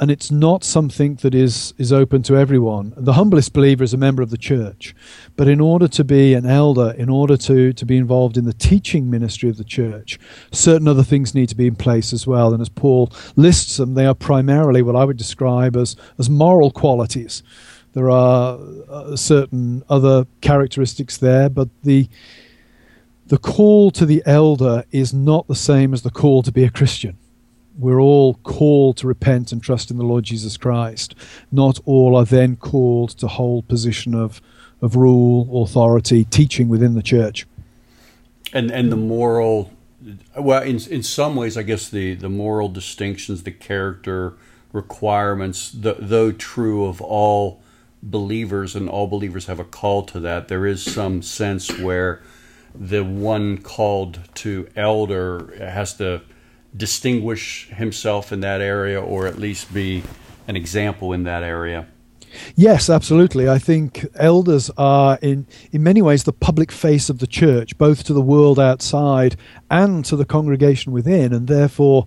and 0.00 0.10
it's 0.10 0.30
not 0.30 0.64
something 0.64 1.14
that 1.16 1.34
is 1.34 1.72
is 1.78 1.92
open 1.92 2.22
to 2.24 2.36
everyone. 2.36 2.92
The 2.96 3.12
humblest 3.12 3.52
believer 3.52 3.84
is 3.84 3.94
a 3.94 3.98
member 3.98 4.22
of 4.22 4.30
the 4.30 4.38
church, 4.38 4.94
but 5.36 5.48
in 5.48 5.60
order 5.60 5.86
to 5.88 6.04
be 6.04 6.34
an 6.34 6.46
elder, 6.46 6.92
in 6.98 7.08
order 7.08 7.36
to 7.36 7.72
to 7.72 7.86
be 7.86 7.96
involved 7.96 8.36
in 8.36 8.44
the 8.44 8.52
teaching 8.52 9.10
ministry 9.10 9.48
of 9.48 9.56
the 9.56 9.64
church, 9.64 10.18
certain 10.50 10.88
other 10.88 11.04
things 11.04 11.34
need 11.34 11.48
to 11.48 11.56
be 11.56 11.66
in 11.66 11.76
place 11.76 12.12
as 12.12 12.26
well. 12.26 12.52
And 12.52 12.60
as 12.60 12.68
Paul 12.68 13.12
lists 13.36 13.76
them, 13.76 13.94
they 13.94 14.06
are 14.06 14.14
primarily 14.14 14.82
what 14.82 14.96
I 14.96 15.04
would 15.04 15.16
describe 15.16 15.76
as 15.76 15.96
as 16.18 16.28
moral 16.28 16.70
qualities. 16.70 17.42
There 17.92 18.10
are 18.10 18.58
uh, 18.88 19.14
certain 19.14 19.84
other 19.88 20.26
characteristics 20.40 21.16
there, 21.16 21.48
but 21.48 21.68
the 21.84 22.08
the 23.26 23.38
call 23.38 23.90
to 23.92 24.04
the 24.04 24.22
elder 24.26 24.84
is 24.90 25.14
not 25.14 25.46
the 25.46 25.54
same 25.54 25.94
as 25.94 26.02
the 26.02 26.10
call 26.10 26.42
to 26.42 26.52
be 26.52 26.64
a 26.64 26.70
Christian. 26.70 27.16
We're 27.78 28.00
all 28.00 28.34
called 28.34 28.96
to 28.98 29.06
repent 29.06 29.50
and 29.52 29.62
trust 29.62 29.90
in 29.90 29.96
the 29.96 30.04
Lord 30.04 30.24
Jesus 30.24 30.56
Christ. 30.56 31.14
Not 31.50 31.80
all 31.84 32.16
are 32.16 32.24
then 32.24 32.56
called 32.56 33.10
to 33.18 33.26
hold 33.26 33.66
position 33.68 34.14
of, 34.14 34.40
of 34.80 34.96
rule, 34.96 35.62
authority, 35.62 36.24
teaching 36.24 36.68
within 36.68 36.94
the 36.94 37.02
church. 37.02 37.46
And 38.52 38.70
and 38.70 38.92
the 38.92 38.96
moral, 38.96 39.72
well, 40.38 40.62
in 40.62 40.78
in 40.88 41.02
some 41.02 41.34
ways, 41.34 41.56
I 41.56 41.62
guess 41.62 41.88
the 41.88 42.14
the 42.14 42.28
moral 42.28 42.68
distinctions, 42.68 43.42
the 43.42 43.50
character 43.50 44.34
requirements, 44.72 45.70
the, 45.70 45.96
though 45.98 46.30
true 46.30 46.84
of 46.86 47.00
all 47.00 47.60
believers, 48.02 48.76
and 48.76 48.88
all 48.88 49.08
believers 49.08 49.46
have 49.46 49.58
a 49.58 49.64
call 49.64 50.02
to 50.04 50.20
that. 50.20 50.46
There 50.46 50.66
is 50.66 50.82
some 50.84 51.22
sense 51.22 51.76
where 51.78 52.22
the 52.74 53.02
one 53.02 53.58
called 53.58 54.20
to 54.34 54.68
elder 54.76 55.56
has 55.58 55.94
to 55.94 56.22
distinguish 56.76 57.68
himself 57.68 58.32
in 58.32 58.40
that 58.40 58.60
area 58.60 59.00
or 59.00 59.26
at 59.26 59.38
least 59.38 59.72
be 59.72 60.02
an 60.48 60.56
example 60.56 61.12
in 61.12 61.24
that 61.24 61.42
area. 61.42 61.86
Yes, 62.56 62.90
absolutely. 62.90 63.48
I 63.48 63.58
think 63.58 64.04
elders 64.16 64.70
are 64.76 65.18
in 65.22 65.46
in 65.70 65.82
many 65.82 66.02
ways 66.02 66.24
the 66.24 66.32
public 66.32 66.72
face 66.72 67.08
of 67.08 67.18
the 67.20 67.26
church, 67.28 67.78
both 67.78 68.04
to 68.04 68.12
the 68.12 68.20
world 68.20 68.58
outside 68.58 69.36
and 69.70 70.04
to 70.06 70.16
the 70.16 70.24
congregation 70.24 70.92
within, 70.92 71.32
and 71.32 71.46
therefore 71.46 72.06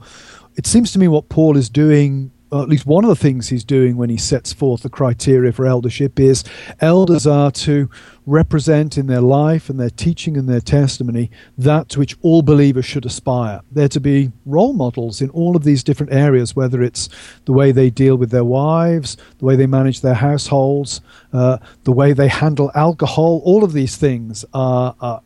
it 0.57 0.67
seems 0.67 0.91
to 0.91 0.99
me 0.99 1.07
what 1.07 1.29
Paul 1.29 1.55
is 1.55 1.69
doing 1.69 2.31
at 2.51 2.69
least 2.69 2.85
one 2.85 3.03
of 3.03 3.09
the 3.09 3.15
things 3.15 3.49
he's 3.49 3.63
doing 3.63 3.97
when 3.97 4.09
he 4.09 4.17
sets 4.17 4.53
forth 4.53 4.81
the 4.81 4.89
criteria 4.89 5.51
for 5.51 5.65
eldership 5.65 6.19
is 6.19 6.43
elders 6.79 7.27
are 7.27 7.51
to 7.51 7.89
represent 8.25 8.97
in 8.97 9.07
their 9.07 9.21
life 9.21 9.69
and 9.69 9.79
their 9.79 9.89
teaching 9.89 10.37
and 10.37 10.47
their 10.47 10.59
testimony 10.59 11.31
that 11.57 11.89
to 11.89 11.99
which 11.99 12.15
all 12.21 12.41
believers 12.41 12.85
should 12.85 13.05
aspire. 13.05 13.61
They're 13.71 13.87
to 13.89 13.99
be 13.99 14.31
role 14.45 14.73
models 14.73 15.21
in 15.21 15.29
all 15.31 15.55
of 15.55 15.63
these 15.63 15.83
different 15.83 16.13
areas, 16.13 16.55
whether 16.55 16.81
it's 16.81 17.09
the 17.45 17.53
way 17.53 17.71
they 17.71 17.89
deal 17.89 18.17
with 18.17 18.31
their 18.31 18.43
wives, 18.43 19.17
the 19.39 19.45
way 19.45 19.55
they 19.55 19.65
manage 19.65 20.01
their 20.01 20.13
households, 20.13 21.01
uh, 21.31 21.57
the 21.85 21.93
way 21.93 22.13
they 22.13 22.27
handle 22.27 22.71
alcohol. 22.75 23.41
All 23.45 23.63
of 23.63 23.73
these 23.73 23.95
things 23.95 24.43
are, 24.53 24.95
are 24.99 25.21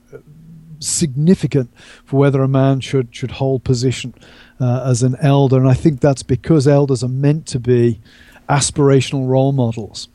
significant 0.83 1.69
for 2.03 2.17
whether 2.19 2.41
a 2.41 2.47
man 2.47 2.79
should 2.79 3.15
should 3.15 3.31
hold 3.31 3.63
position 3.63 4.13
uh, 4.59 4.83
as 4.85 5.03
an 5.03 5.15
elder. 5.21 5.57
And 5.57 5.67
I 5.67 5.73
think 5.73 5.99
that's 5.99 6.23
because 6.23 6.67
elders 6.67 7.03
are 7.03 7.09
meant 7.09 7.45
to 7.47 7.59
be 7.59 7.99
aspirational 8.49 9.27
role 9.27 9.51
models. 9.51 10.09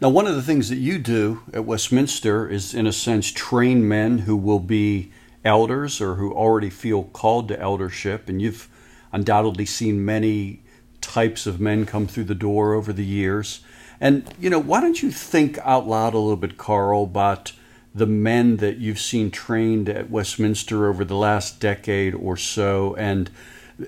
Now, 0.00 0.08
one 0.08 0.26
of 0.26 0.34
the 0.34 0.42
things 0.42 0.68
that 0.68 0.76
you 0.76 0.98
do 0.98 1.42
at 1.52 1.64
Westminster 1.64 2.48
is, 2.48 2.74
in 2.74 2.86
a 2.86 2.92
sense, 2.92 3.30
train 3.30 3.86
men 3.86 4.18
who 4.18 4.36
will 4.36 4.58
be 4.58 5.12
elders 5.44 6.00
or 6.00 6.16
who 6.16 6.32
already 6.32 6.70
feel 6.70 7.04
called 7.04 7.48
to 7.48 7.60
eldership. 7.60 8.28
And 8.28 8.42
you've 8.42 8.68
undoubtedly 9.12 9.66
seen 9.66 10.04
many 10.04 10.62
types 11.00 11.46
of 11.46 11.60
men 11.60 11.86
come 11.86 12.06
through 12.06 12.24
the 12.24 12.34
door 12.34 12.74
over 12.74 12.92
the 12.92 13.04
years. 13.04 13.60
And, 14.00 14.24
you 14.40 14.50
know, 14.50 14.58
why 14.58 14.80
don't 14.80 15.00
you 15.00 15.12
think 15.12 15.58
out 15.58 15.86
loud 15.86 16.14
a 16.14 16.18
little 16.18 16.36
bit, 16.36 16.58
Carl, 16.58 17.04
about 17.04 17.52
the 17.94 18.06
men 18.06 18.56
that 18.56 18.78
you've 18.78 18.98
seen 18.98 19.30
trained 19.30 19.88
at 19.88 20.10
Westminster 20.10 20.88
over 20.88 21.04
the 21.04 21.16
last 21.16 21.60
decade 21.60 22.14
or 22.14 22.36
so 22.36 22.94
and 22.96 23.30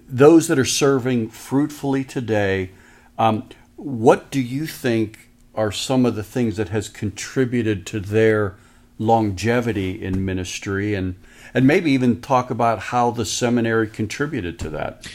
those 0.08 0.48
that 0.48 0.58
are 0.58 0.64
serving 0.64 1.30
fruitfully 1.30 2.04
today, 2.04 2.70
um, 3.18 3.48
what 3.76 4.30
do 4.30 4.40
you 4.40 4.66
think 4.66 5.30
are 5.54 5.72
some 5.72 6.04
of 6.04 6.14
the 6.14 6.22
things 6.22 6.56
that 6.56 6.68
has 6.68 6.88
contributed 6.88 7.86
to 7.86 8.00
their 8.00 8.56
longevity 8.98 10.02
in 10.02 10.25
ministry 10.25 10.94
and 10.94 11.16
and 11.54 11.66
maybe 11.66 11.90
even 11.92 12.20
talk 12.20 12.50
about 12.50 12.78
how 12.78 13.10
the 13.10 13.25
seminary 13.25 13.88
contributed 13.88 14.58
to 14.58 14.70
that. 14.70 15.06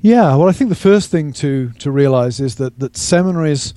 Yeah, 0.00 0.36
well, 0.36 0.48
I 0.48 0.52
think 0.52 0.70
the 0.70 0.76
first 0.76 1.10
thing 1.10 1.32
to 1.34 1.70
to 1.78 1.90
realize 1.90 2.40
is 2.40 2.56
that 2.56 2.78
that 2.78 2.96
seminaries 2.96 3.74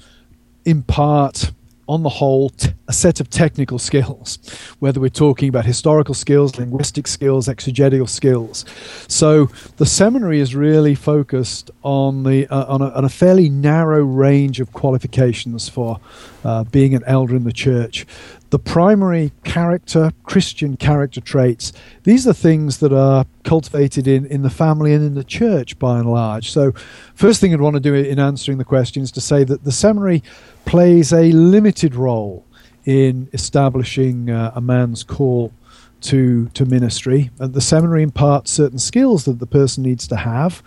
impart 0.65 1.51
on 1.89 2.03
the 2.03 2.09
whole, 2.09 2.51
a 2.87 2.93
set 2.93 3.19
of 3.19 3.31
technical 3.31 3.79
skills, 3.79 4.37
whether 4.77 4.99
we're 4.99 5.09
talking 5.09 5.49
about 5.49 5.65
historical 5.65 6.13
skills, 6.13 6.55
linguistic 6.55 7.07
skills, 7.07 7.49
exegetical 7.49 8.05
skills. 8.05 8.63
So 9.07 9.47
the 9.77 9.87
seminary 9.87 10.39
is 10.39 10.55
really 10.55 10.93
focused 10.93 11.71
on 11.81 12.23
the 12.23 12.47
uh, 12.47 12.65
on, 12.67 12.83
a, 12.83 12.89
on, 12.89 13.05
a, 13.05 13.09
fairly 13.09 13.49
narrow 13.49 14.03
range 14.03 14.59
of 14.59 14.71
qualifications 14.71 15.67
for 15.67 15.99
uh, 16.43 16.63
being 16.65 16.93
an 16.93 17.03
elder 17.07 17.35
in 17.35 17.43
the 17.43 17.51
church 17.51 18.05
the 18.49 18.59
primary 18.59 19.31
character, 19.43 20.11
Christian 20.23 20.75
character 20.75 21.21
traits, 21.21 21.71
these 22.03 22.27
are 22.27 22.33
things 22.33 22.79
that 22.79 22.91
are 22.91 23.25
cultivated 23.43 24.07
in, 24.07 24.25
in 24.25 24.41
the 24.41 24.49
family 24.49 24.93
and 24.93 25.05
in 25.05 25.13
the 25.13 25.23
church 25.23 25.77
by 25.77 25.99
and 25.99 26.11
large. 26.11 26.51
So, 26.51 26.71
first 27.13 27.41
thing 27.41 27.53
I'd 27.53 27.61
want 27.61 27.75
to 27.75 27.79
do 27.79 27.93
in 27.93 28.19
answering 28.19 28.57
the 28.57 28.65
question 28.65 29.03
is 29.03 29.11
to 29.13 29.21
say 29.21 29.43
that 29.43 29.63
the 29.63 29.71
seminary 29.71 30.23
plays 30.65 31.13
a 31.13 31.31
limited 31.31 31.95
role 31.95 32.45
in 32.85 33.29
establishing 33.33 34.29
uh, 34.29 34.51
a 34.55 34.61
man's 34.61 35.03
call 35.03 35.53
to, 36.01 36.47
to 36.49 36.65
ministry. 36.65 37.29
And 37.39 37.53
the 37.53 37.61
seminary 37.61 38.03
imparts 38.03 38.51
certain 38.51 38.79
skills 38.79 39.25
that 39.25 39.39
the 39.39 39.45
person 39.45 39.83
needs 39.83 40.07
to 40.07 40.15
have, 40.15 40.63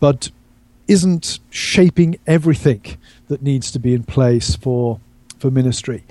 but 0.00 0.30
isn't 0.86 1.40
shaping 1.50 2.18
everything 2.26 2.82
that 3.28 3.42
needs 3.42 3.70
to 3.72 3.78
be 3.78 3.92
in 3.92 4.04
place 4.04 4.56
for, 4.56 5.00
for 5.38 5.50
ministry. 5.50 6.04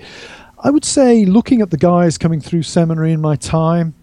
I 0.60 0.70
would 0.70 0.84
say, 0.84 1.24
looking 1.24 1.60
at 1.62 1.70
the 1.70 1.76
guys 1.76 2.18
coming 2.18 2.40
through 2.40 2.62
seminary 2.62 3.12
in 3.12 3.20
my 3.20 3.36
time, 3.36 3.94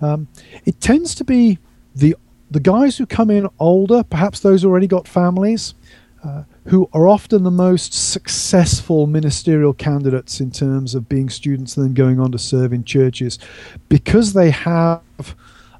um, 0.00 0.28
it 0.64 0.80
tends 0.80 1.14
to 1.16 1.24
be 1.24 1.58
the 1.94 2.16
the 2.50 2.60
guys 2.60 2.96
who 2.98 3.06
come 3.06 3.30
in 3.30 3.48
older, 3.58 4.04
perhaps 4.04 4.40
those 4.40 4.64
already 4.64 4.86
got 4.86 5.08
families, 5.08 5.74
uh, 6.22 6.44
who 6.66 6.88
are 6.92 7.08
often 7.08 7.42
the 7.42 7.50
most 7.50 7.92
successful 7.92 9.06
ministerial 9.06 9.72
candidates 9.72 10.40
in 10.40 10.50
terms 10.50 10.94
of 10.94 11.08
being 11.08 11.28
students 11.28 11.76
and 11.76 11.86
then 11.86 11.94
going 11.94 12.20
on 12.20 12.30
to 12.30 12.38
serve 12.38 12.72
in 12.72 12.84
churches, 12.84 13.38
because 13.88 14.34
they 14.34 14.50
have 14.50 15.02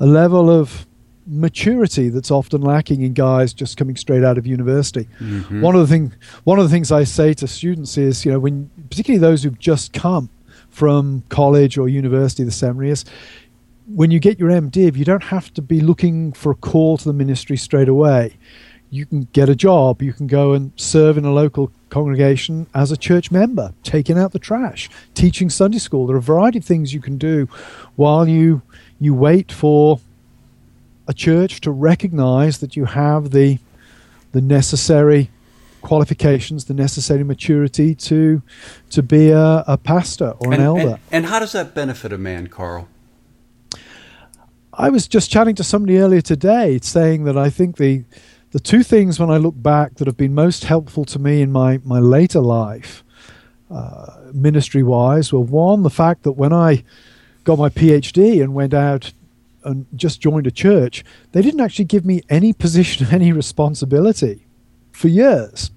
a 0.00 0.06
level 0.06 0.50
of 0.50 0.86
maturity 1.26 2.08
that's 2.08 2.30
often 2.30 2.60
lacking 2.60 3.02
in 3.02 3.14
guys 3.14 3.52
just 3.52 3.76
coming 3.76 3.96
straight 3.96 4.24
out 4.24 4.38
of 4.38 4.46
university. 4.46 5.08
Mm-hmm. 5.20 5.60
One 5.60 5.74
of 5.74 5.80
the 5.80 5.86
thing, 5.86 6.12
one 6.44 6.58
of 6.58 6.64
the 6.64 6.70
things 6.70 6.92
I 6.92 7.04
say 7.04 7.34
to 7.34 7.46
students 7.46 7.96
is, 7.96 8.24
you 8.24 8.32
know, 8.32 8.38
when 8.38 8.70
particularly 8.90 9.20
those 9.20 9.42
who've 9.42 9.58
just 9.58 9.92
come 9.92 10.28
from 10.68 11.22
college 11.28 11.78
or 11.78 11.88
university, 11.88 12.44
the 12.44 12.50
seminary 12.50 12.90
is, 12.90 13.04
when 13.86 14.10
you 14.10 14.18
get 14.18 14.38
your 14.38 14.50
MDiv, 14.50 14.96
you 14.96 15.04
don't 15.04 15.24
have 15.24 15.52
to 15.54 15.62
be 15.62 15.80
looking 15.80 16.32
for 16.32 16.52
a 16.52 16.54
call 16.54 16.96
to 16.96 17.04
the 17.04 17.12
ministry 17.12 17.56
straight 17.56 17.88
away. 17.88 18.36
You 18.90 19.06
can 19.06 19.28
get 19.32 19.48
a 19.48 19.54
job. 19.54 20.02
You 20.02 20.12
can 20.12 20.26
go 20.26 20.52
and 20.52 20.72
serve 20.76 21.18
in 21.18 21.24
a 21.24 21.32
local 21.32 21.70
congregation 21.90 22.66
as 22.74 22.90
a 22.92 22.96
church 22.96 23.30
member, 23.30 23.72
taking 23.82 24.18
out 24.18 24.32
the 24.32 24.38
trash, 24.38 24.88
teaching 25.14 25.50
Sunday 25.50 25.78
school. 25.78 26.06
There 26.06 26.16
are 26.16 26.20
a 26.20 26.22
variety 26.22 26.58
of 26.58 26.64
things 26.64 26.94
you 26.94 27.00
can 27.00 27.18
do 27.18 27.48
while 27.96 28.28
you 28.28 28.62
you 29.00 29.14
wait 29.14 29.52
for 29.52 30.00
a 31.06 31.14
church 31.14 31.61
to 31.62 31.70
recognize 31.70 32.58
that 32.58 32.76
you 32.76 32.84
have 32.87 33.30
the 33.30 33.58
the 34.32 34.40
necessary 34.40 35.30
qualifications, 35.84 36.64
the 36.64 36.75
necessary 36.75 37.23
maturity 37.23 37.94
to 37.94 38.42
to 38.90 39.02
be 39.02 39.30
a, 39.30 39.64
a 39.66 39.78
pastor 39.78 40.30
or 40.38 40.52
and, 40.52 40.54
an 40.54 40.61
elder. 40.61 40.80
And, 40.80 40.99
and, 41.12 41.26
how 41.26 41.38
does 41.38 41.52
that 41.52 41.75
benefit 41.75 42.12
a 42.12 42.18
man, 42.18 42.49
Carl? 42.49 42.88
I 44.73 44.88
was 44.88 45.06
just 45.06 45.30
chatting 45.30 45.54
to 45.56 45.64
somebody 45.64 45.99
earlier 45.99 46.20
today, 46.20 46.80
saying 46.82 47.25
that 47.25 47.38
I 47.38 47.50
think 47.50 47.76
the 47.76 48.04
the 48.50 48.61
two 48.61 48.82
things 48.82 49.20
when 49.20 49.30
I 49.30 49.37
look 49.37 49.54
back 49.56 49.94
that 49.96 50.06
have 50.06 50.16
been 50.16 50.34
most 50.34 50.64
helpful 50.64 51.04
to 51.06 51.18
me 51.18 51.42
in 51.42 51.52
my 51.52 51.80
my 51.84 52.00
later 52.00 52.40
life, 52.40 53.04
uh, 53.70 54.30
ministry 54.32 54.82
wise, 54.82 55.32
were 55.32 55.40
one 55.40 55.82
the 55.82 55.90
fact 55.90 56.25
that 56.25 56.32
when 56.32 56.52
I 56.52 56.82
got 57.44 57.58
my 57.58 57.68
PhD 57.68 58.42
and 58.42 58.54
went 58.54 58.75
out 58.75 59.12
and 59.64 59.87
just 59.94 60.21
joined 60.21 60.47
a 60.47 60.50
church, 60.50 61.04
they 61.33 61.42
didn't 61.42 61.61
actually 61.61 61.87
give 61.87 62.04
me 62.04 62.23
any 62.28 62.52
position, 62.52 63.06
any 63.11 63.33
responsibility 63.33 64.47
for 64.92 65.09
years. 65.09 65.71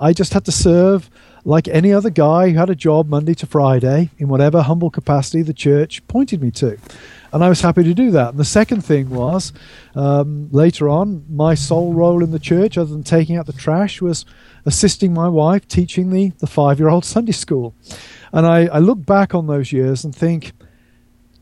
I 0.00 0.12
just 0.12 0.32
had 0.32 0.44
to 0.44 0.52
serve 0.52 1.10
like 1.44 1.68
any 1.68 1.92
other 1.92 2.10
guy 2.10 2.50
who 2.50 2.58
had 2.58 2.70
a 2.70 2.74
job 2.74 3.08
Monday 3.08 3.34
to 3.34 3.46
Friday 3.46 4.10
in 4.18 4.28
whatever 4.28 4.62
humble 4.62 4.90
capacity 4.90 5.42
the 5.42 5.54
church 5.54 6.06
pointed 6.06 6.42
me 6.42 6.50
to. 6.52 6.76
And 7.32 7.44
I 7.44 7.48
was 7.48 7.60
happy 7.60 7.84
to 7.84 7.94
do 7.94 8.10
that. 8.12 8.30
And 8.30 8.38
the 8.38 8.44
second 8.44 8.84
thing 8.84 9.10
was, 9.10 9.52
um, 9.94 10.48
later 10.50 10.88
on, 10.88 11.24
my 11.28 11.54
sole 11.54 11.92
role 11.92 12.22
in 12.22 12.30
the 12.30 12.38
church, 12.38 12.78
other 12.78 12.90
than 12.90 13.02
taking 13.02 13.36
out 13.36 13.46
the 13.46 13.52
trash, 13.52 14.00
was 14.00 14.24
assisting 14.64 15.12
my 15.12 15.28
wife 15.28 15.66
teaching 15.68 16.10
the, 16.10 16.30
the 16.38 16.46
five 16.46 16.78
year 16.78 16.88
old 16.88 17.04
Sunday 17.04 17.32
school. 17.32 17.74
And 18.32 18.46
I, 18.46 18.66
I 18.66 18.78
look 18.78 19.04
back 19.04 19.34
on 19.34 19.46
those 19.46 19.72
years 19.72 20.04
and 20.04 20.14
think, 20.14 20.52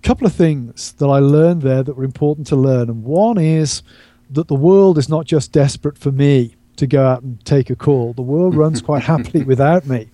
couple 0.06 0.24
of 0.24 0.32
things 0.32 0.92
that 0.92 1.06
I 1.06 1.18
learned 1.18 1.62
there 1.62 1.82
that 1.82 1.96
were 1.96 2.04
important 2.04 2.46
to 2.46 2.54
learn. 2.54 2.88
And 2.88 3.02
one 3.02 3.38
is 3.38 3.82
that 4.30 4.46
the 4.46 4.54
world 4.54 4.98
is 4.98 5.08
not 5.08 5.26
just 5.26 5.50
desperate 5.50 5.98
for 5.98 6.12
me 6.12 6.54
to 6.76 6.86
go 6.86 7.04
out 7.04 7.24
and 7.24 7.44
take 7.44 7.70
a 7.70 7.74
call, 7.74 8.12
the 8.12 8.22
world 8.22 8.54
runs 8.64 8.80
quite 8.80 9.02
happily 9.02 9.42
without 9.42 9.84
me. 9.84 10.08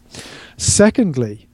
Secondly, 0.56 1.46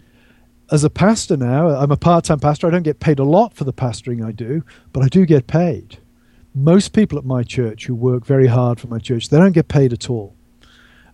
as 0.71 0.85
a 0.85 0.91
pastor 0.91 1.37
now, 1.37 1.71
I'm 1.71 1.91
a 1.91 1.97
part 1.97 2.27
time 2.27 2.39
pastor. 2.39 2.69
I 2.69 2.71
don't 2.71 2.85
get 2.85 3.01
paid 3.01 3.19
a 3.19 3.25
lot 3.25 3.55
for 3.55 3.65
the 3.65 3.73
pastoring 3.73 4.25
I 4.25 4.31
do, 4.31 4.63
but 4.93 5.03
I 5.03 5.09
do 5.09 5.27
get 5.27 5.49
paid. 5.49 5.99
Most 6.55 6.93
people 6.93 7.19
at 7.19 7.25
my 7.25 7.43
church 7.43 7.87
who 7.87 7.95
work 7.97 8.25
very 8.25 8.47
hard 8.47 8.79
for 8.79 8.87
my 8.87 9.01
church, 9.01 9.31
they 9.31 9.39
don't 9.39 9.51
get 9.51 9.67
paid 9.67 9.93
at 9.93 10.09
all. 10.09 10.37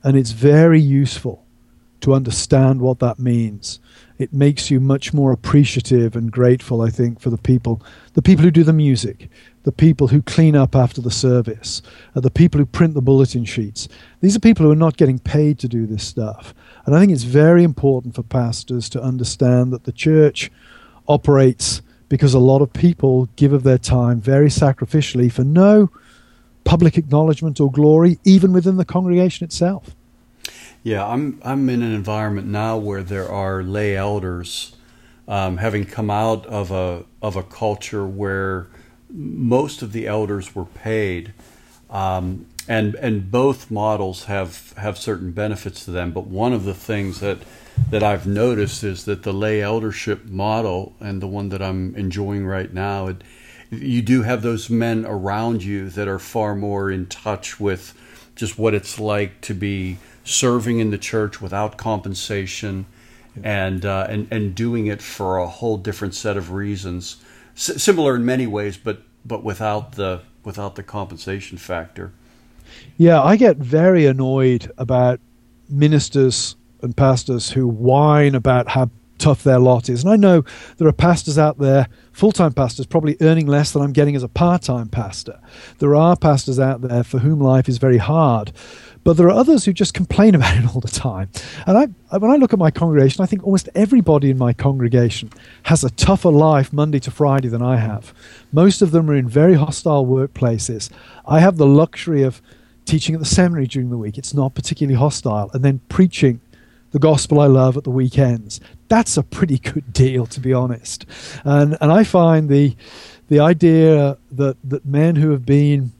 And 0.02 0.18
it's 0.18 0.32
very 0.32 0.80
useful 0.80 1.46
to 2.02 2.12
understand 2.12 2.82
what 2.82 2.98
that 2.98 3.18
means 3.18 3.80
it 4.18 4.32
makes 4.32 4.70
you 4.70 4.78
much 4.78 5.12
more 5.12 5.32
appreciative 5.32 6.14
and 6.14 6.30
grateful, 6.30 6.80
I 6.80 6.90
think, 6.90 7.20
for 7.20 7.30
the 7.30 7.38
people, 7.38 7.82
the 8.12 8.22
people 8.22 8.44
who 8.44 8.50
do 8.50 8.62
the 8.62 8.72
music, 8.72 9.28
the 9.64 9.72
people 9.72 10.08
who 10.08 10.22
clean 10.22 10.54
up 10.54 10.76
after 10.76 11.00
the 11.00 11.10
service, 11.10 11.82
uh, 12.14 12.20
the 12.20 12.30
people 12.30 12.58
who 12.58 12.66
print 12.66 12.94
the 12.94 13.02
bulletin 13.02 13.44
sheets. 13.44 13.88
These 14.20 14.36
are 14.36 14.40
people 14.40 14.66
who 14.66 14.72
are 14.72 14.76
not 14.76 14.96
getting 14.96 15.18
paid 15.18 15.58
to 15.60 15.68
do 15.68 15.86
this 15.86 16.04
stuff. 16.04 16.54
And 16.86 16.94
I 16.94 17.00
think 17.00 17.12
it's 17.12 17.24
very 17.24 17.64
important 17.64 18.14
for 18.14 18.22
pastors 18.22 18.88
to 18.90 19.02
understand 19.02 19.72
that 19.72 19.84
the 19.84 19.92
church 19.92 20.50
operates 21.08 21.82
because 22.08 22.34
a 22.34 22.38
lot 22.38 22.62
of 22.62 22.72
people 22.72 23.26
give 23.36 23.52
of 23.52 23.64
their 23.64 23.78
time 23.78 24.20
very 24.20 24.48
sacrificially 24.48 25.32
for 25.32 25.42
no 25.42 25.90
public 26.62 26.96
acknowledgement 26.96 27.60
or 27.60 27.70
glory, 27.70 28.18
even 28.24 28.52
within 28.52 28.76
the 28.76 28.84
congregation 28.84 29.44
itself. 29.44 29.94
Yeah, 30.82 31.06
I'm 31.06 31.40
I'm 31.42 31.68
in 31.70 31.82
an 31.82 31.94
environment 31.94 32.46
now 32.46 32.76
where 32.76 33.02
there 33.02 33.28
are 33.28 33.62
lay 33.62 33.96
elders, 33.96 34.76
um, 35.26 35.56
having 35.56 35.86
come 35.86 36.10
out 36.10 36.44
of 36.46 36.70
a 36.70 37.04
of 37.22 37.36
a 37.36 37.42
culture 37.42 38.06
where 38.06 38.68
most 39.08 39.80
of 39.80 39.92
the 39.92 40.06
elders 40.06 40.54
were 40.54 40.66
paid, 40.66 41.32
um, 41.88 42.46
and 42.68 42.94
and 42.96 43.30
both 43.30 43.70
models 43.70 44.24
have 44.24 44.74
have 44.76 44.98
certain 44.98 45.32
benefits 45.32 45.86
to 45.86 45.90
them. 45.90 46.12
But 46.12 46.26
one 46.26 46.52
of 46.52 46.64
the 46.64 46.74
things 46.74 47.20
that 47.20 47.38
that 47.90 48.02
I've 48.02 48.26
noticed 48.26 48.84
is 48.84 49.04
that 49.06 49.22
the 49.22 49.32
lay 49.32 49.62
eldership 49.62 50.26
model 50.26 50.94
and 51.00 51.22
the 51.22 51.26
one 51.26 51.48
that 51.48 51.62
I'm 51.62 51.94
enjoying 51.96 52.46
right 52.46 52.72
now, 52.72 53.08
it, 53.08 53.24
you 53.70 54.02
do 54.02 54.22
have 54.22 54.42
those 54.42 54.68
men 54.68 55.04
around 55.06 55.62
you 55.62 55.88
that 55.90 56.08
are 56.08 56.18
far 56.18 56.54
more 56.54 56.90
in 56.90 57.06
touch 57.06 57.58
with 57.58 57.94
just 58.36 58.58
what 58.58 58.74
it's 58.74 58.98
like 58.98 59.40
to 59.42 59.54
be 59.54 59.98
serving 60.24 60.78
in 60.78 60.90
the 60.90 60.98
church 60.98 61.40
without 61.40 61.76
compensation 61.76 62.86
and 63.42 63.84
uh, 63.84 64.06
and 64.08 64.26
and 64.30 64.54
doing 64.54 64.86
it 64.86 65.02
for 65.02 65.38
a 65.38 65.46
whole 65.46 65.76
different 65.76 66.14
set 66.14 66.36
of 66.36 66.52
reasons. 66.52 67.16
S- 67.56 67.82
similar 67.82 68.16
in 68.16 68.24
many 68.24 68.46
ways 68.46 68.76
but 68.76 69.02
but 69.24 69.44
without 69.44 69.92
the 69.92 70.22
without 70.44 70.74
the 70.74 70.82
compensation 70.82 71.58
factor. 71.58 72.12
Yeah 72.96 73.22
i 73.22 73.36
get 73.36 73.56
very 73.58 74.06
annoyed 74.06 74.70
about 74.78 75.20
ministers 75.68 76.56
and 76.82 76.96
pastors 76.96 77.50
who 77.50 77.66
whine 77.66 78.34
about 78.34 78.68
how 78.68 78.90
tough 79.24 79.42
their 79.42 79.58
lot 79.58 79.88
is 79.88 80.02
and 80.02 80.12
i 80.12 80.16
know 80.16 80.44
there 80.76 80.86
are 80.86 80.92
pastors 80.92 81.38
out 81.38 81.58
there 81.58 81.88
full-time 82.12 82.52
pastors 82.52 82.84
probably 82.84 83.16
earning 83.22 83.46
less 83.46 83.72
than 83.72 83.80
i'm 83.80 83.92
getting 83.92 84.14
as 84.14 84.22
a 84.22 84.28
part-time 84.28 84.88
pastor 84.88 85.40
there 85.78 85.94
are 85.94 86.14
pastors 86.14 86.58
out 86.58 86.82
there 86.82 87.02
for 87.02 87.20
whom 87.20 87.40
life 87.40 87.68
is 87.68 87.78
very 87.78 87.96
hard 87.96 88.52
but 89.04 89.18
there 89.18 89.26
are 89.26 89.30
others 89.30 89.64
who 89.64 89.72
just 89.72 89.94
complain 89.94 90.34
about 90.38 90.56
it 90.56 90.74
all 90.74 90.80
the 90.80 90.88
time. 90.88 91.28
And 91.66 91.76
I, 91.76 92.16
when 92.16 92.30
I 92.30 92.36
look 92.36 92.52
at 92.52 92.58
my 92.58 92.70
congregation, 92.70 93.22
I 93.22 93.26
think 93.26 93.44
almost 93.44 93.68
everybody 93.74 94.30
in 94.30 94.38
my 94.38 94.52
congregation 94.52 95.30
has 95.64 95.84
a 95.84 95.90
tougher 95.90 96.30
life 96.30 96.72
Monday 96.72 96.98
to 97.00 97.10
Friday 97.10 97.48
than 97.48 97.62
I 97.62 97.76
have. 97.76 98.14
Most 98.50 98.82
of 98.82 98.90
them 98.90 99.10
are 99.10 99.14
in 99.14 99.28
very 99.28 99.54
hostile 99.54 100.06
workplaces. 100.06 100.90
I 101.26 101.40
have 101.40 101.58
the 101.58 101.66
luxury 101.66 102.22
of 102.22 102.40
teaching 102.86 103.14
at 103.14 103.20
the 103.20 103.26
seminary 103.26 103.66
during 103.66 103.90
the 103.90 103.98
week. 103.98 104.18
It's 104.18 104.34
not 104.34 104.54
particularly 104.54 104.98
hostile. 104.98 105.50
And 105.52 105.62
then 105.62 105.80
preaching 105.88 106.40
the 106.94 106.98
gospel 106.98 107.40
I 107.40 107.46
love 107.46 107.76
at 107.76 107.84
the 107.84 107.90
weekends. 107.90 108.60
That's 108.94 109.16
a 109.16 109.24
pretty 109.24 109.58
good 109.58 109.92
deal, 109.92 110.24
to 110.26 110.38
be 110.38 110.52
honest. 110.52 111.04
And 111.42 111.76
and 111.80 111.90
I 111.90 112.04
find 112.04 112.48
the 112.48 112.76
the 113.26 113.40
idea 113.40 114.18
that 114.30 114.56
that 114.62 114.86
men 114.86 115.16
who 115.16 115.32
have 115.32 115.44
been 115.44 115.90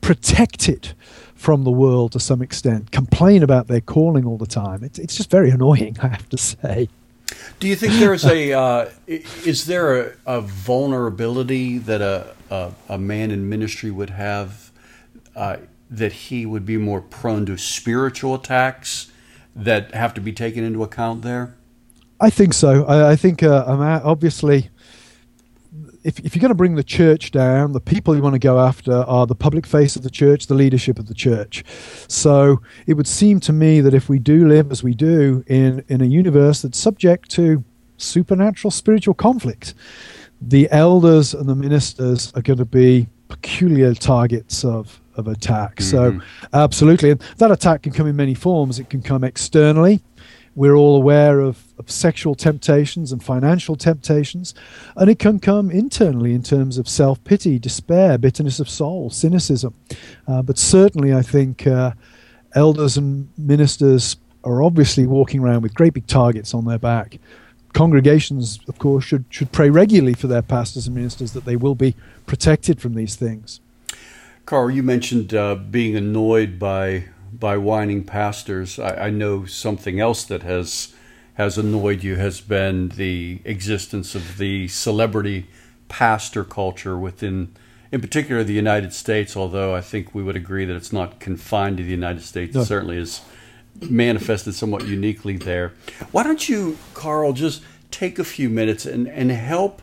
protected 0.00 0.94
from 1.36 1.62
the 1.62 1.70
world 1.70 2.10
to 2.10 2.18
some 2.18 2.42
extent 2.42 2.90
complain 2.90 3.44
about 3.44 3.68
their 3.68 3.80
calling 3.80 4.26
all 4.26 4.36
the 4.36 4.48
time. 4.48 4.82
It's 4.82 4.98
it's 4.98 5.16
just 5.16 5.30
very 5.30 5.48
annoying, 5.50 5.96
I 6.02 6.08
have 6.08 6.28
to 6.30 6.36
say. 6.36 6.88
Do 7.60 7.68
you 7.68 7.76
think 7.76 7.92
there's 8.00 8.24
a 8.24 8.52
uh, 8.52 8.90
is 9.06 9.66
there 9.66 10.00
a, 10.00 10.12
a 10.26 10.40
vulnerability 10.40 11.78
that 11.78 12.00
a, 12.00 12.34
a, 12.50 12.72
a 12.88 12.98
man 12.98 13.30
in 13.30 13.48
ministry 13.48 13.92
would 13.92 14.10
have 14.10 14.72
uh, 15.36 15.58
that 15.88 16.12
he 16.12 16.44
would 16.46 16.66
be 16.66 16.78
more 16.78 17.00
prone 17.00 17.46
to 17.46 17.56
spiritual 17.56 18.34
attacks 18.34 19.12
that 19.54 19.94
have 19.94 20.14
to 20.14 20.20
be 20.20 20.32
taken 20.32 20.64
into 20.64 20.82
account 20.82 21.22
there? 21.22 21.54
I 22.20 22.30
think 22.30 22.52
so. 22.54 22.84
I, 22.84 23.12
I 23.12 23.16
think 23.16 23.42
uh, 23.42 23.64
obviously 24.04 24.70
if, 26.04 26.18
if 26.20 26.34
you're 26.34 26.40
going 26.40 26.50
to 26.50 26.54
bring 26.54 26.76
the 26.76 26.84
church 26.84 27.30
down, 27.30 27.72
the 27.72 27.80
people 27.80 28.16
you 28.16 28.22
want 28.22 28.34
to 28.34 28.38
go 28.38 28.58
after 28.58 28.92
are 28.92 29.26
the 29.26 29.34
public 29.34 29.66
face 29.66 29.96
of 29.96 30.02
the 30.02 30.10
church, 30.10 30.46
the 30.46 30.54
leadership 30.54 30.98
of 30.98 31.06
the 31.06 31.14
church. 31.14 31.64
So 32.08 32.62
it 32.86 32.94
would 32.94 33.06
seem 33.06 33.40
to 33.40 33.52
me 33.52 33.80
that 33.80 33.94
if 33.94 34.08
we 34.08 34.18
do 34.18 34.48
live 34.48 34.70
as 34.70 34.82
we 34.82 34.94
do 34.94 35.44
in, 35.46 35.84
in 35.88 36.00
a 36.00 36.06
universe 36.06 36.62
that's 36.62 36.78
subject 36.78 37.30
to 37.32 37.64
supernatural 37.98 38.70
spiritual 38.70 39.14
conflict, 39.14 39.74
the 40.40 40.68
elders 40.70 41.34
and 41.34 41.48
the 41.48 41.54
ministers 41.54 42.32
are 42.34 42.42
going 42.42 42.58
to 42.58 42.64
be 42.64 43.08
peculiar 43.28 43.94
targets 43.94 44.64
of, 44.64 45.00
of 45.16 45.28
attack. 45.28 45.76
Mm-hmm. 45.76 46.18
So, 46.18 46.24
absolutely. 46.54 47.10
And 47.10 47.20
that 47.36 47.50
attack 47.50 47.82
can 47.82 47.92
come 47.92 48.06
in 48.06 48.16
many 48.16 48.34
forms. 48.34 48.78
It 48.78 48.88
can 48.88 49.02
come 49.02 49.22
externally 49.22 50.00
we're 50.60 50.76
all 50.76 50.94
aware 50.94 51.40
of, 51.40 51.64
of 51.78 51.90
sexual 51.90 52.34
temptations 52.34 53.12
and 53.12 53.24
financial 53.24 53.76
temptations, 53.76 54.52
and 54.94 55.08
it 55.08 55.18
can 55.18 55.40
come 55.40 55.70
internally 55.70 56.34
in 56.34 56.42
terms 56.42 56.76
of 56.76 56.86
self 56.86 57.24
pity, 57.24 57.58
despair, 57.58 58.18
bitterness 58.18 58.60
of 58.60 58.68
soul, 58.68 59.08
cynicism. 59.08 59.72
Uh, 60.28 60.42
but 60.42 60.58
certainly, 60.58 61.14
I 61.14 61.22
think 61.22 61.66
uh, 61.66 61.92
elders 62.54 62.98
and 62.98 63.30
ministers 63.38 64.18
are 64.44 64.62
obviously 64.62 65.06
walking 65.06 65.40
around 65.40 65.62
with 65.62 65.72
great 65.72 65.94
big 65.94 66.06
targets 66.06 66.52
on 66.52 66.66
their 66.66 66.78
back. 66.78 67.18
Congregations, 67.72 68.60
of 68.68 68.78
course, 68.78 69.02
should, 69.02 69.24
should 69.30 69.52
pray 69.52 69.70
regularly 69.70 70.12
for 70.12 70.26
their 70.26 70.42
pastors 70.42 70.86
and 70.86 70.94
ministers 70.94 71.32
that 71.32 71.46
they 71.46 71.56
will 71.56 71.74
be 71.74 71.94
protected 72.26 72.82
from 72.82 72.92
these 72.92 73.16
things. 73.16 73.62
Carl, 74.44 74.70
you 74.70 74.82
mentioned 74.82 75.32
uh, 75.32 75.54
being 75.54 75.96
annoyed 75.96 76.58
by 76.58 77.04
by 77.32 77.56
whining 77.56 78.04
pastors. 78.04 78.78
I, 78.78 79.06
I, 79.06 79.10
know 79.10 79.44
something 79.44 80.00
else 80.00 80.24
that 80.24 80.42
has 80.42 80.94
has 81.34 81.56
annoyed 81.56 82.02
you 82.02 82.16
has 82.16 82.40
been 82.40 82.88
the 82.90 83.40
existence 83.44 84.14
of 84.14 84.38
the 84.38 84.68
celebrity 84.68 85.46
pastor 85.88 86.44
culture 86.44 86.98
within, 86.98 87.54
in 87.90 88.00
particular, 88.00 88.44
the 88.44 88.52
United 88.52 88.92
States. 88.92 89.36
Although 89.36 89.74
I 89.74 89.80
think 89.80 90.14
we 90.14 90.22
would 90.22 90.36
agree 90.36 90.64
that 90.64 90.76
it's 90.76 90.92
not 90.92 91.20
confined 91.20 91.78
to 91.78 91.82
the 91.82 91.90
United 91.90 92.22
States. 92.22 92.54
No. 92.54 92.62
It 92.62 92.66
certainly 92.66 92.98
is 92.98 93.20
manifested 93.88 94.54
somewhat 94.54 94.86
uniquely 94.86 95.36
there. 95.36 95.72
Why 96.10 96.22
don't 96.22 96.48
you, 96.48 96.76
Carl, 96.94 97.32
just 97.32 97.62
take 97.90 98.18
a 98.18 98.24
few 98.24 98.48
minutes 98.48 98.84
and, 98.86 99.08
and 99.08 99.30
help 99.30 99.82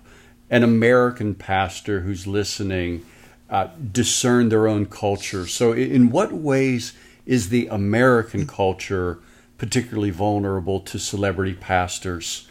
an 0.50 0.64
American 0.64 1.36
pastor 1.36 2.02
who's 2.02 2.28
listening 2.28 3.06
uh, 3.50 3.68
discern 3.92 4.50
their 4.50 4.68
own 4.68 4.86
culture? 4.86 5.48
So, 5.48 5.72
in 5.72 6.10
what 6.10 6.32
ways? 6.32 6.94
Is 7.28 7.50
the 7.50 7.68
American 7.68 8.48
culture 8.48 9.20
particularly 9.58 10.10
vulnerable 10.10 10.80
to 10.80 10.98
celebrity 10.98 11.54
pastors, 11.54 12.48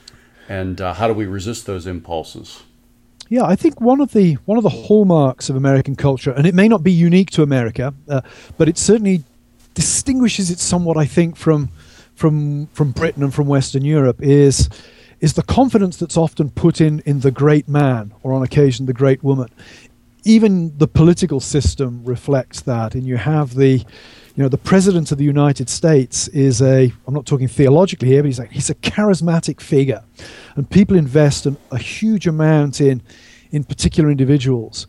and 0.49 0.81
uh, 0.81 0.93
how 0.95 1.09
do 1.09 1.15
we 1.15 1.27
resist 1.27 1.67
those 1.67 1.87
impulses? 1.87 2.63
Yeah, 3.29 3.45
I 3.45 3.57
think 3.57 3.81
one 3.81 4.01
of 4.01 4.13
the 4.13 4.35
one 4.45 4.59
of 4.59 4.63
the 4.63 4.71
hallmarks 4.71 5.51
of 5.51 5.57
American 5.57 5.97
culture, 5.97 6.31
and 6.31 6.47
it 6.47 6.55
may 6.55 6.69
not 6.69 6.85
be 6.85 6.93
unique 6.93 7.31
to 7.33 7.43
America, 7.43 7.93
uh, 8.09 8.21
but 8.57 8.69
it 8.69 8.79
certainly 8.79 9.25
distinguishes 9.75 10.51
it 10.51 10.59
somewhat. 10.59 10.97
I 10.97 11.07
think 11.07 11.37
from 11.37 11.71
from 12.15 12.67
from 12.69 12.93
Britain 12.93 13.23
and 13.23 13.35
from 13.35 13.47
Western 13.47 13.85
Europe 13.85 14.19
is 14.21 14.69
is 15.21 15.33
the 15.33 15.43
confidence 15.43 15.97
that's 15.97 16.17
often 16.17 16.51
put 16.51 16.81
in 16.81 17.01
in 17.01 17.21
the 17.21 17.31
great 17.31 17.69
man 17.69 18.13
or 18.23 18.33
on 18.33 18.43
occasion 18.43 18.87
the 18.87 18.93
great 18.93 19.25
woman. 19.25 19.49
Even 20.25 20.77
the 20.79 20.89
political 20.89 21.41
system 21.41 22.05
reflects 22.05 22.61
that, 22.63 22.95
and 22.95 23.07
you 23.07 23.17
have 23.17 23.55
the 23.55 23.85
you 24.37 24.43
know, 24.43 24.51
the 24.51 24.59
president 24.59 25.11
of 25.13 25.19
the 25.19 25.25
United 25.25 25.71
States 25.71 26.29
is 26.29 26.61
a, 26.61 26.93
I'm 27.07 27.15
not 27.15 27.25
talking 27.25 27.49
theologically 27.49 28.09
here, 28.09 28.23
but 28.23 28.27
he's, 28.27 28.39
like, 28.39 28.53
he's 28.53 28.69
a 28.69 28.75
charismatic 28.75 29.63
figure. 29.63 30.05
And 30.57 30.69
people 30.69 30.95
invest 30.95 31.47
an, 31.47 31.57
a 31.71 31.79
huge 31.79 32.27
amount 32.27 32.83
in, 32.83 33.03
in 33.51 33.65
particular 33.65 34.11
individuals. 34.11 34.87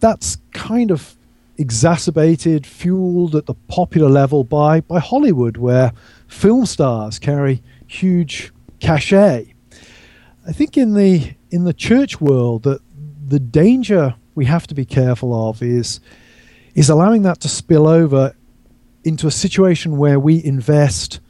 That's 0.00 0.38
kind 0.52 0.90
of 0.90 1.16
exacerbated, 1.58 2.66
fueled 2.66 3.36
at 3.36 3.46
the 3.46 3.54
popular 3.68 4.08
level 4.08 4.42
by, 4.42 4.80
by 4.80 4.98
Hollywood, 4.98 5.58
where 5.58 5.92
film 6.26 6.66
stars 6.66 7.20
carry 7.20 7.62
huge 7.86 8.52
cachet. 8.80 9.54
I 10.44 10.52
think 10.52 10.76
in 10.76 10.94
the 10.94 11.34
in 11.52 11.64
the 11.64 11.72
church 11.72 12.20
world 12.20 12.64
that 12.64 12.80
the 13.28 13.38
danger 13.38 14.16
we 14.34 14.46
have 14.46 14.66
to 14.66 14.74
be 14.74 14.84
careful 14.84 15.48
of 15.48 15.62
is 15.62 16.00
is 16.74 16.90
allowing 16.90 17.22
that 17.22 17.40
to 17.42 17.48
spill 17.48 17.86
over 17.86 18.34
into 19.04 19.26
a 19.26 19.30
situation 19.30 19.98
where 19.98 20.18
we 20.18 20.42
invest 20.42 21.20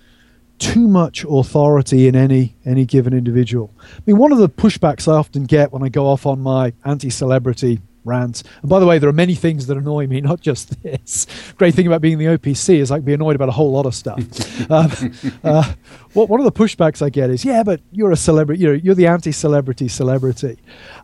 too 0.63 0.87
much 0.87 1.25
authority 1.29 2.07
in 2.07 2.15
any 2.15 2.55
any 2.65 2.85
given 2.85 3.13
individual. 3.13 3.75
I 3.83 4.01
mean, 4.07 4.17
one 4.17 4.31
of 4.31 4.39
the 4.39 4.49
pushbacks 4.49 5.09
I 5.09 5.17
often 5.17 5.45
get 5.45 5.73
when 5.73 5.83
I 5.83 5.89
go 5.89 6.07
off 6.07 6.25
on 6.25 6.41
my 6.41 6.73
anti-celebrity 6.85 7.81
rants, 8.05 8.45
and 8.61 8.71
by 8.71 8.79
the 8.79 8.87
way, 8.87 9.01
there 9.01 9.09
are 9.09 9.13
many 9.13 9.35
things 9.35 9.67
that 9.67 9.77
annoy 9.77 10.07
me, 10.07 10.21
not 10.21 10.41
just 10.41 10.81
this. 10.83 11.27
Great 11.57 11.75
thing 11.75 11.89
about 11.89 12.01
being 12.01 12.19
the 12.19 12.27
OPC 12.27 12.77
is 12.77 12.93
I 12.93 12.99
can 12.99 13.05
be 13.05 13.13
annoyed 13.13 13.35
about 13.35 13.49
a 13.49 13.53
whole 13.53 13.73
lot 13.73 13.87
of 13.87 13.95
stuff. 13.95 14.21
um, 14.71 15.13
uh, 15.43 15.73
what, 16.13 16.29
one 16.29 16.39
of 16.39 16.45
the 16.45 16.53
pushbacks 16.53 17.03
I 17.03 17.11
get 17.11 17.29
is, 17.29 17.45
yeah, 17.45 17.65
but 17.65 17.81
you're 17.91 18.13
a 18.13 18.17
celebrity. 18.17 18.63
You're, 18.63 18.75
you're 18.75 18.95
the 18.95 19.09
anti-celebrity 19.09 19.89
celebrity. 19.89 20.59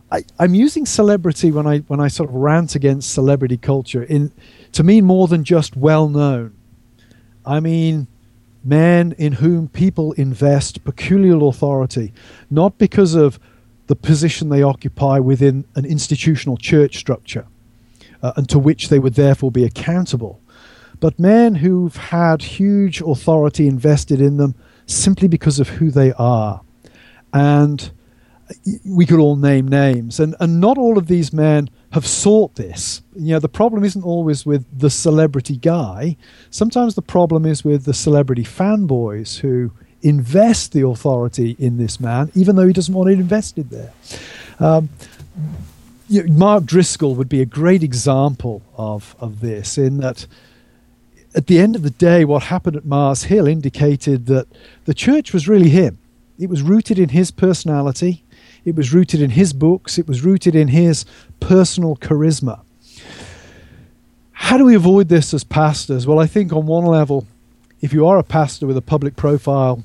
I, 0.09 0.23
I'm 0.39 0.55
using 0.55 0.85
celebrity 0.85 1.51
when 1.51 1.67
I 1.67 1.79
when 1.79 1.99
I 1.99 2.07
sort 2.07 2.29
of 2.29 2.35
rant 2.35 2.75
against 2.75 3.13
celebrity 3.13 3.57
culture 3.57 4.03
in 4.03 4.31
to 4.71 4.83
mean 4.83 5.03
more 5.03 5.27
than 5.27 5.43
just 5.43 5.75
well 5.75 6.07
known 6.07 6.58
I 7.49 7.59
mean 7.59 8.07
men 8.63 9.13
in 9.17 9.33
whom 9.33 9.67
people 9.67 10.11
invest 10.13 10.83
peculiar 10.83 11.35
authority, 11.43 12.13
not 12.51 12.77
because 12.77 13.15
of 13.15 13.39
the 13.87 13.95
position 13.95 14.49
they 14.49 14.61
occupy 14.61 15.17
within 15.17 15.65
an 15.73 15.83
institutional 15.83 16.57
church 16.57 16.97
structure, 16.97 17.47
uh, 18.21 18.33
and 18.35 18.47
to 18.49 18.59
which 18.59 18.89
they 18.89 18.99
would 18.99 19.15
therefore 19.15 19.51
be 19.51 19.63
accountable, 19.63 20.39
but 20.99 21.17
men 21.17 21.55
who've 21.55 21.95
had 21.95 22.43
huge 22.43 23.01
authority 23.01 23.67
invested 23.67 24.21
in 24.21 24.37
them 24.37 24.53
simply 24.85 25.27
because 25.27 25.59
of 25.59 25.69
who 25.69 25.89
they 25.89 26.13
are. 26.13 26.61
And 27.33 27.91
we 28.85 29.07
could 29.07 29.19
all 29.19 29.35
name 29.35 29.67
names, 29.67 30.19
and, 30.19 30.35
and 30.39 30.59
not 30.59 30.77
all 30.77 30.99
of 30.99 31.07
these 31.07 31.33
men 31.33 31.69
have 31.91 32.05
sought 32.05 32.55
this. 32.55 33.01
You 33.15 33.33
know, 33.33 33.39
the 33.39 33.49
problem 33.49 33.83
isn't 33.83 34.03
always 34.03 34.45
with 34.45 34.65
the 34.77 34.89
celebrity 34.89 35.57
guy. 35.57 36.17
Sometimes 36.51 36.95
the 36.95 37.01
problem 37.01 37.45
is 37.45 37.63
with 37.63 37.85
the 37.85 37.93
celebrity 37.93 38.43
fanboys 38.43 39.39
who 39.39 39.71
invest 40.01 40.71
the 40.71 40.85
authority 40.85 41.55
in 41.59 41.77
this 41.77 41.99
man, 41.99 42.31
even 42.35 42.55
though 42.55 42.67
he 42.67 42.73
doesn't 42.73 42.93
want 42.93 43.09
it 43.09 43.19
invested 43.19 43.69
there. 43.69 43.91
Um, 44.59 44.89
you 46.07 46.23
know, 46.23 46.33
Mark 46.33 46.65
Driscoll 46.65 47.15
would 47.15 47.29
be 47.29 47.41
a 47.41 47.45
great 47.45 47.83
example 47.83 48.61
of, 48.77 49.15
of 49.19 49.41
this, 49.41 49.77
in 49.77 49.97
that 49.97 50.25
at 51.35 51.47
the 51.47 51.59
end 51.59 51.75
of 51.75 51.83
the 51.83 51.91
day, 51.91 52.25
what 52.25 52.43
happened 52.43 52.75
at 52.75 52.85
Mars 52.85 53.23
Hill 53.23 53.47
indicated 53.47 54.25
that 54.27 54.47
the 54.85 54.93
church 54.93 55.33
was 55.33 55.47
really 55.47 55.69
him. 55.69 55.99
It 56.39 56.49
was 56.49 56.61
rooted 56.61 56.97
in 56.97 57.09
his 57.09 57.31
personality, 57.31 58.23
it 58.65 58.75
was 58.75 58.93
rooted 58.93 59.21
in 59.21 59.31
his 59.31 59.53
books, 59.53 59.97
it 59.97 60.07
was 60.07 60.23
rooted 60.23 60.55
in 60.55 60.69
his 60.69 61.05
personal 61.39 61.95
charisma. 61.95 62.61
How 64.31 64.57
do 64.57 64.65
we 64.65 64.75
avoid 64.75 65.09
this 65.09 65.33
as 65.33 65.43
pastors? 65.43 66.07
Well, 66.07 66.19
I 66.19 66.27
think 66.27 66.53
on 66.53 66.65
one 66.65 66.85
level, 66.85 67.27
if 67.81 67.93
you 67.93 68.07
are 68.07 68.17
a 68.17 68.23
pastor 68.23 68.67
with 68.67 68.77
a 68.77 68.81
public 68.81 69.15
profile, 69.15 69.83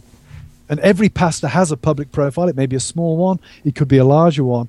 and 0.68 0.80
every 0.80 1.08
pastor 1.08 1.48
has 1.48 1.70
a 1.70 1.76
public 1.76 2.12
profile, 2.12 2.48
it 2.48 2.56
may 2.56 2.66
be 2.66 2.76
a 2.76 2.80
small 2.80 3.16
one, 3.16 3.40
it 3.64 3.74
could 3.74 3.88
be 3.88 3.98
a 3.98 4.04
larger 4.04 4.44
one. 4.44 4.68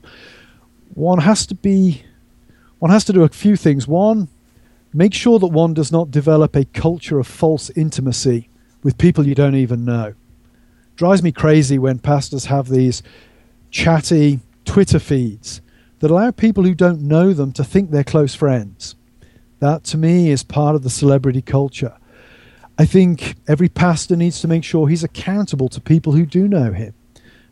One 0.93 1.19
has 1.19 1.45
to 1.47 1.55
be, 1.55 2.03
one 2.79 2.91
has 2.91 3.05
to 3.05 3.13
do 3.13 3.23
a 3.23 3.29
few 3.29 3.55
things. 3.55 3.87
One, 3.87 4.27
make 4.93 5.13
sure 5.13 5.39
that 5.39 5.47
one 5.47 5.73
does 5.73 5.91
not 5.91 6.11
develop 6.11 6.55
a 6.55 6.65
culture 6.65 7.19
of 7.19 7.27
false 7.27 7.69
intimacy 7.71 8.49
with 8.83 8.97
people 8.97 9.27
you 9.27 9.35
don't 9.35 9.55
even 9.55 9.85
know. 9.85 10.13
Drives 10.95 11.23
me 11.23 11.31
crazy 11.31 11.77
when 11.77 11.99
pastors 11.99 12.45
have 12.45 12.69
these 12.69 13.01
chatty 13.75 14.39
Twitter 14.63 14.99
feeds 14.99 15.59
that 15.99 16.09
allow 16.09 16.31
people 16.31 16.63
who 16.63 16.73
don't 16.73 17.01
know 17.01 17.33
them 17.33 17.51
to 17.51 17.61
think 17.61 17.91
they're 17.91 18.05
close 18.05 18.33
friends. 18.33 18.95
That 19.59 19.83
to 19.85 19.97
me 19.97 20.29
is 20.29 20.43
part 20.43 20.75
of 20.75 20.83
the 20.83 20.89
celebrity 20.89 21.41
culture. 21.41 21.93
I 22.79 22.85
think 22.85 23.35
every 23.49 23.67
pastor 23.67 24.15
needs 24.15 24.39
to 24.39 24.47
make 24.47 24.63
sure 24.63 24.87
he's 24.87 25.03
accountable 25.03 25.67
to 25.67 25.81
people 25.81 26.13
who 26.13 26.25
do 26.25 26.47
know 26.47 26.71
him. 26.71 26.93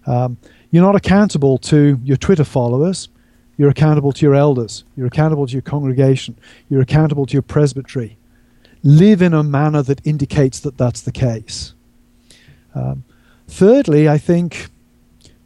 Um, 0.05 0.38
you're 0.71 0.81
not 0.81 0.95
accountable 0.95 1.57
to 1.57 1.99
your 2.05 2.15
Twitter 2.15 2.45
followers. 2.45 3.09
You're 3.57 3.69
accountable 3.69 4.13
to 4.13 4.25
your 4.25 4.36
elders. 4.36 4.86
You're 4.95 5.07
accountable 5.07 5.45
to 5.45 5.51
your 5.51 5.62
congregation. 5.62 6.38
You're 6.69 6.81
accountable 6.81 7.25
to 7.25 7.33
your 7.33 7.41
presbytery. 7.41 8.17
Live 8.81 9.21
in 9.21 9.33
a 9.33 9.43
manner 9.43 9.81
that 9.83 9.99
indicates 10.07 10.62
that 10.62 10.77
that's 10.77 11.01
the 11.01 11.12
case. 11.12 11.73
Um, 12.73 13.03
thirdly, 13.49 14.07
I 14.07 14.17
think 14.17 14.69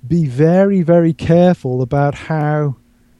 be 0.08 0.26
very, 0.26 0.82
very 0.82 1.14
careful 1.14 1.82
about 1.82 2.16
how 2.16 2.76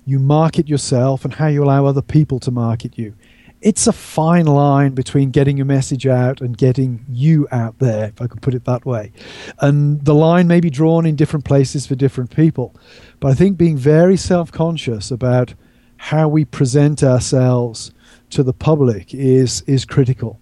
you 0.06 0.20
market 0.20 0.70
yourself 0.70 1.26
and 1.26 1.34
how 1.34 1.48
you 1.48 1.64
allow 1.64 1.86
other 1.86 2.02
people 2.02 2.40
to 2.40 2.52
market 2.52 2.98
you 2.98 3.14
it's 3.62 3.88
a 3.88 3.94
fine 3.94 4.46
line 4.46 4.94
between 4.94 5.32
getting 5.32 5.58
your 5.58 5.66
message 5.66 6.06
out 6.06 6.42
and 6.42 6.58
getting 6.58 7.06
you 7.10 7.48
out 7.52 7.80
there, 7.80 8.06
if 8.06 8.22
I 8.22 8.28
could 8.28 8.42
put 8.42 8.54
it 8.54 8.66
that 8.66 8.86
way. 8.86 9.12
And 9.60 10.04
the 10.06 10.14
line 10.14 10.48
may 10.48 10.60
be 10.60 10.70
drawn 10.70 11.06
in 11.06 11.16
different 11.16 11.46
places 11.46 11.88
for 11.88 11.96
different 11.96 12.36
people. 12.36 12.76
But 13.20 13.32
I 13.32 13.34
think 13.34 13.58
being 13.58 13.78
very 13.78 14.18
self 14.18 14.52
conscious 14.52 15.10
about 15.10 15.54
how 15.98 16.28
we 16.28 16.46
present 16.46 17.02
ourselves 17.04 17.92
to 18.30 18.44
the 18.44 18.54
public 18.54 19.14
is, 19.14 19.62
is 19.62 19.86
critical. 19.86 20.40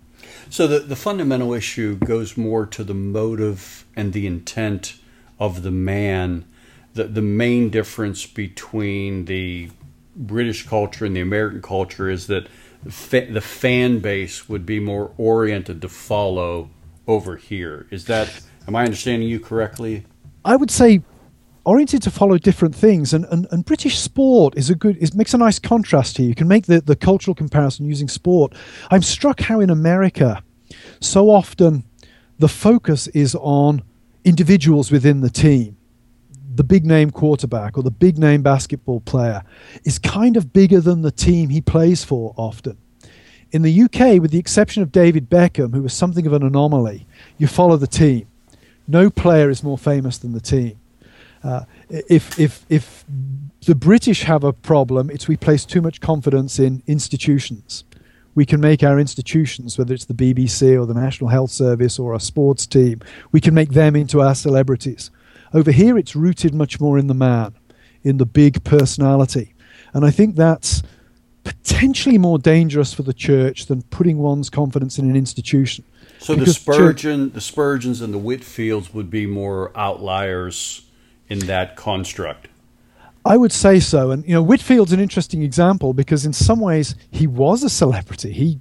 So 0.49 0.67
the, 0.67 0.79
the 0.79 0.95
fundamental 0.95 1.53
issue 1.53 1.95
goes 1.95 2.35
more 2.35 2.65
to 2.65 2.83
the 2.83 2.93
motive 2.93 3.85
and 3.95 4.11
the 4.11 4.27
intent 4.27 4.97
of 5.39 5.63
the 5.63 5.71
man. 5.71 6.45
The, 6.93 7.05
the 7.05 7.21
main 7.21 7.69
difference 7.69 8.25
between 8.25 9.25
the 9.25 9.69
British 10.15 10.65
culture 10.65 11.05
and 11.05 11.15
the 11.15 11.21
American 11.21 11.61
culture 11.61 12.09
is 12.09 12.27
that 12.27 12.47
fa- 12.87 13.27
the 13.29 13.41
fan 13.41 13.99
base 13.99 14.47
would 14.47 14.65
be 14.65 14.79
more 14.79 15.11
oriented 15.17 15.81
to 15.81 15.89
follow 15.89 16.69
over 17.07 17.35
here. 17.35 17.87
Is 17.91 18.05
that 18.05 18.41
am 18.67 18.75
I 18.75 18.83
understanding 18.83 19.27
you 19.27 19.39
correctly? 19.39 20.05
I 20.43 20.55
would 20.55 20.71
say 20.71 21.01
oriented 21.65 22.01
to 22.03 22.11
follow 22.11 22.37
different 22.37 22.75
things 22.75 23.13
and, 23.13 23.25
and, 23.25 23.47
and 23.51 23.65
British 23.65 23.99
sport 23.99 24.55
is 24.55 24.69
a 24.69 24.75
good 24.75 24.97
it 25.01 25.15
makes 25.15 25.33
a 25.33 25.37
nice 25.37 25.59
contrast 25.59 26.17
here. 26.17 26.27
You 26.27 26.35
can 26.35 26.47
make 26.47 26.65
the, 26.65 26.81
the 26.81 26.95
cultural 26.95 27.35
comparison 27.35 27.85
using 27.85 28.07
sport. 28.07 28.53
I'm 28.89 29.01
struck 29.01 29.41
how 29.41 29.59
in 29.59 29.69
America 29.69 30.43
so 30.99 31.29
often 31.29 31.83
the 32.39 32.47
focus 32.47 33.07
is 33.09 33.35
on 33.35 33.83
individuals 34.25 34.91
within 34.91 35.21
the 35.21 35.29
team. 35.29 35.77
The 36.55 36.63
big 36.63 36.85
name 36.85 37.11
quarterback 37.11 37.77
or 37.77 37.83
the 37.83 37.91
big 37.91 38.17
name 38.17 38.41
basketball 38.41 39.01
player 39.01 39.43
is 39.83 39.99
kind 39.99 40.35
of 40.35 40.51
bigger 40.51 40.81
than 40.81 41.01
the 41.01 41.11
team 41.11 41.49
he 41.49 41.61
plays 41.61 42.03
for 42.03 42.33
often. 42.35 42.77
In 43.51 43.61
the 43.61 43.83
UK, 43.83 44.21
with 44.21 44.31
the 44.31 44.39
exception 44.39 44.81
of 44.81 44.91
David 44.91 45.29
Beckham, 45.29 45.73
who 45.73 45.83
was 45.83 45.93
something 45.93 46.25
of 46.25 46.33
an 46.33 46.43
anomaly, 46.43 47.07
you 47.37 47.47
follow 47.47 47.77
the 47.77 47.87
team. 47.87 48.27
No 48.87 49.09
player 49.09 49.49
is 49.49 49.63
more 49.63 49.77
famous 49.77 50.17
than 50.17 50.33
the 50.33 50.41
team. 50.41 50.79
Uh, 51.43 51.65
if, 51.89 52.39
if, 52.39 52.65
if 52.69 53.05
the 53.65 53.75
British 53.75 54.23
have 54.23 54.43
a 54.43 54.51
problem, 54.51 55.09
it's 55.09 55.27
we 55.27 55.37
place 55.37 55.65
too 55.65 55.81
much 55.81 56.01
confidence 56.01 56.57
in 56.57 56.81
institutions. 56.87 57.83
We 58.35 58.45
can 58.45 58.59
make 58.59 58.83
our 58.83 58.99
institutions, 58.99 59.77
whether 59.77 59.93
it's 59.93 60.05
the 60.05 60.13
BBC 60.13 60.79
or 60.79 60.85
the 60.85 60.93
National 60.93 61.29
Health 61.29 61.51
Service 61.51 61.97
or 61.97 62.13
our 62.13 62.19
sports 62.19 62.67
team, 62.67 62.99
we 63.31 63.41
can 63.41 63.53
make 63.53 63.71
them 63.71 63.95
into 63.95 64.21
our 64.21 64.35
celebrities. 64.35 65.09
Over 65.53 65.71
here, 65.71 65.97
it's 65.97 66.15
rooted 66.15 66.53
much 66.53 66.79
more 66.81 66.97
in 66.97 67.07
the 67.07 67.13
man, 67.13 67.55
in 68.03 68.17
the 68.17 68.25
big 68.25 68.63
personality. 68.65 69.53
And 69.93 70.05
I 70.05 70.11
think 70.11 70.35
that's 70.35 70.83
potentially 71.45 72.17
more 72.17 72.37
dangerous 72.37 72.93
for 72.93 73.03
the 73.03 73.13
church 73.13 73.67
than 73.67 73.83
putting 73.83 74.17
one's 74.17 74.49
confidence 74.49 74.99
in 74.99 75.09
an 75.09 75.15
institution. 75.15 75.85
So 76.19 76.35
because 76.35 76.55
the 76.55 76.59
Spurgeon, 76.59 77.25
church, 77.27 77.33
the 77.33 77.41
Spurgeons, 77.41 78.01
and 78.01 78.13
the 78.13 78.19
Whitefields 78.19 78.93
would 78.93 79.09
be 79.09 79.25
more 79.25 79.71
outliers 79.77 80.85
in 81.29 81.39
that 81.39 81.75
construct. 81.75 82.49
I 83.25 83.37
would 83.37 83.51
say 83.51 83.79
so, 83.79 84.11
and 84.11 84.23
you 84.25 84.33
know, 84.33 84.43
Whitefield's 84.43 84.93
an 84.93 84.99
interesting 84.99 85.41
example 85.41 85.93
because 85.93 86.25
in 86.25 86.33
some 86.33 86.59
ways 86.59 86.95
he 87.11 87.27
was 87.27 87.63
a 87.63 87.69
celebrity. 87.69 88.31
He 88.31 88.59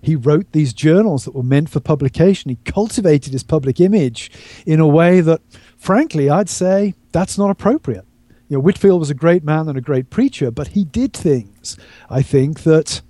he 0.00 0.16
wrote 0.16 0.50
these 0.50 0.72
journals 0.72 1.24
that 1.24 1.34
were 1.34 1.44
meant 1.44 1.70
for 1.70 1.78
publication. 1.78 2.48
He 2.50 2.56
cultivated 2.64 3.32
his 3.32 3.44
public 3.44 3.80
image 3.80 4.32
in 4.66 4.80
a 4.80 4.86
way 4.86 5.20
that, 5.20 5.40
frankly, 5.78 6.28
I'd 6.28 6.48
say 6.48 6.94
that's 7.12 7.38
not 7.38 7.50
appropriate 7.50 8.04
you 8.52 8.58
know, 8.58 8.64
Whitefield 8.64 9.00
was 9.00 9.08
a 9.08 9.14
great 9.14 9.44
man 9.44 9.66
and 9.66 9.78
a 9.78 9.80
great 9.80 10.10
preacher, 10.10 10.50
but 10.50 10.68
he 10.68 10.84
did 10.84 11.14
things, 11.14 11.78
I 12.10 12.20
think, 12.20 12.64
that 12.64 13.00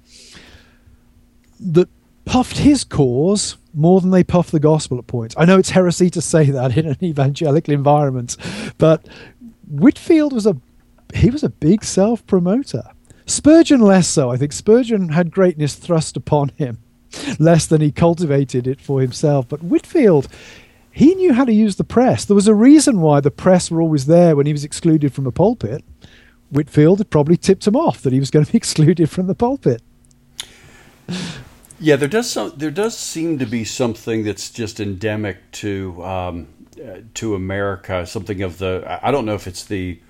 that 1.58 1.88
puffed 2.24 2.58
his 2.58 2.84
cause 2.84 3.56
more 3.74 4.00
than 4.00 4.10
they 4.10 4.22
puff 4.22 4.52
the 4.52 4.60
gospel 4.60 4.98
at 4.98 5.08
points. 5.08 5.34
I 5.36 5.44
know 5.44 5.58
it's 5.58 5.70
heresy 5.70 6.10
to 6.10 6.20
say 6.22 6.44
that 6.44 6.76
in 6.76 6.86
an 6.86 6.96
evangelical 7.02 7.74
environment, 7.74 8.36
but 8.78 9.04
Whitefield 9.68 10.32
was 10.32 10.46
a 10.46 10.56
he 11.14 11.30
was 11.30 11.42
a 11.42 11.48
big 11.48 11.84
self 11.84 12.26
promoter. 12.26 12.82
Spurgeon 13.26 13.80
less 13.80 14.08
so. 14.08 14.30
I 14.30 14.36
think 14.36 14.52
Spurgeon 14.52 15.10
had 15.10 15.30
greatness 15.30 15.74
thrust 15.74 16.16
upon 16.16 16.50
him 16.50 16.78
less 17.38 17.66
than 17.66 17.80
he 17.80 17.92
cultivated 17.92 18.66
it 18.66 18.80
for 18.80 19.00
himself. 19.00 19.48
But 19.48 19.62
Whitefield, 19.62 20.28
he 20.90 21.14
knew 21.14 21.32
how 21.32 21.44
to 21.44 21.52
use 21.52 21.76
the 21.76 21.84
press. 21.84 22.24
There 22.24 22.34
was 22.34 22.48
a 22.48 22.54
reason 22.54 23.00
why 23.00 23.20
the 23.20 23.30
press 23.30 23.70
were 23.70 23.80
always 23.80 24.06
there 24.06 24.36
when 24.36 24.46
he 24.46 24.52
was 24.52 24.64
excluded 24.64 25.14
from 25.14 25.24
the 25.24 25.32
pulpit. 25.32 25.84
Whitefield 26.50 26.98
had 26.98 27.10
probably 27.10 27.36
tipped 27.36 27.66
him 27.66 27.76
off 27.76 28.02
that 28.02 28.12
he 28.12 28.20
was 28.20 28.30
going 28.30 28.44
to 28.44 28.52
be 28.52 28.58
excluded 28.58 29.08
from 29.08 29.26
the 29.26 29.34
pulpit. 29.34 29.82
Yeah, 31.80 31.96
there 31.96 32.08
does 32.08 32.30
some, 32.30 32.52
there 32.56 32.70
does 32.70 32.96
seem 32.96 33.38
to 33.38 33.46
be 33.46 33.64
something 33.64 34.22
that's 34.22 34.50
just 34.50 34.78
endemic 34.78 35.50
to 35.52 36.04
um, 36.04 36.48
uh, 36.78 36.98
to 37.14 37.34
America. 37.34 38.06
Something 38.06 38.42
of 38.42 38.58
the 38.58 39.00
I 39.02 39.10
don't 39.10 39.26
know 39.26 39.34
if 39.34 39.46
it's 39.46 39.64
the 39.64 40.00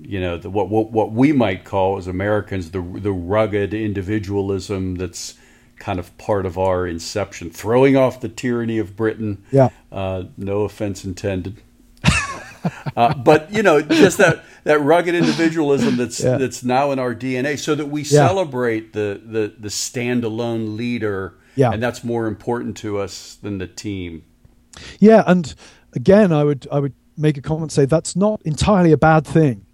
you 0.00 0.20
know 0.20 0.38
the, 0.38 0.50
what, 0.50 0.68
what 0.68 0.92
what 0.92 1.12
we 1.12 1.32
might 1.32 1.64
call 1.64 1.98
as 1.98 2.06
Americans 2.06 2.70
the 2.70 2.80
the 2.80 3.12
rugged 3.12 3.74
individualism 3.74 4.96
that's 4.96 5.34
kind 5.80 5.98
of 5.98 6.16
part 6.18 6.46
of 6.46 6.56
our 6.56 6.86
inception, 6.86 7.50
throwing 7.50 7.96
off 7.96 8.20
the 8.20 8.28
tyranny 8.28 8.78
of 8.78 8.94
Britain. 8.94 9.42
Yeah. 9.50 9.70
Uh, 9.90 10.24
no 10.36 10.62
offense 10.62 11.04
intended. 11.04 11.60
uh, 12.96 13.14
but 13.14 13.52
you 13.52 13.62
know, 13.62 13.82
just 13.82 14.18
that 14.18 14.44
that 14.64 14.80
rugged 14.80 15.14
individualism 15.16 15.96
that's 15.96 16.22
yeah. 16.22 16.36
that's 16.36 16.62
now 16.62 16.92
in 16.92 16.98
our 17.00 17.14
DNA, 17.14 17.58
so 17.58 17.74
that 17.74 17.86
we 17.86 18.02
yeah. 18.02 18.26
celebrate 18.26 18.92
the 18.92 19.20
the 19.24 19.54
the 19.58 19.68
standalone 19.68 20.76
leader, 20.76 21.34
yeah. 21.56 21.72
and 21.72 21.82
that's 21.82 22.04
more 22.04 22.26
important 22.26 22.76
to 22.76 22.98
us 22.98 23.34
than 23.36 23.58
the 23.58 23.66
team. 23.66 24.22
Yeah, 24.98 25.24
and 25.26 25.52
again, 25.94 26.32
I 26.32 26.44
would 26.44 26.68
I 26.70 26.78
would 26.78 26.94
make 27.16 27.36
a 27.36 27.42
comment 27.42 27.72
say 27.72 27.86
that's 27.86 28.14
not 28.14 28.40
entirely 28.44 28.92
a 28.92 28.98
bad 28.98 29.26
thing. 29.26 29.66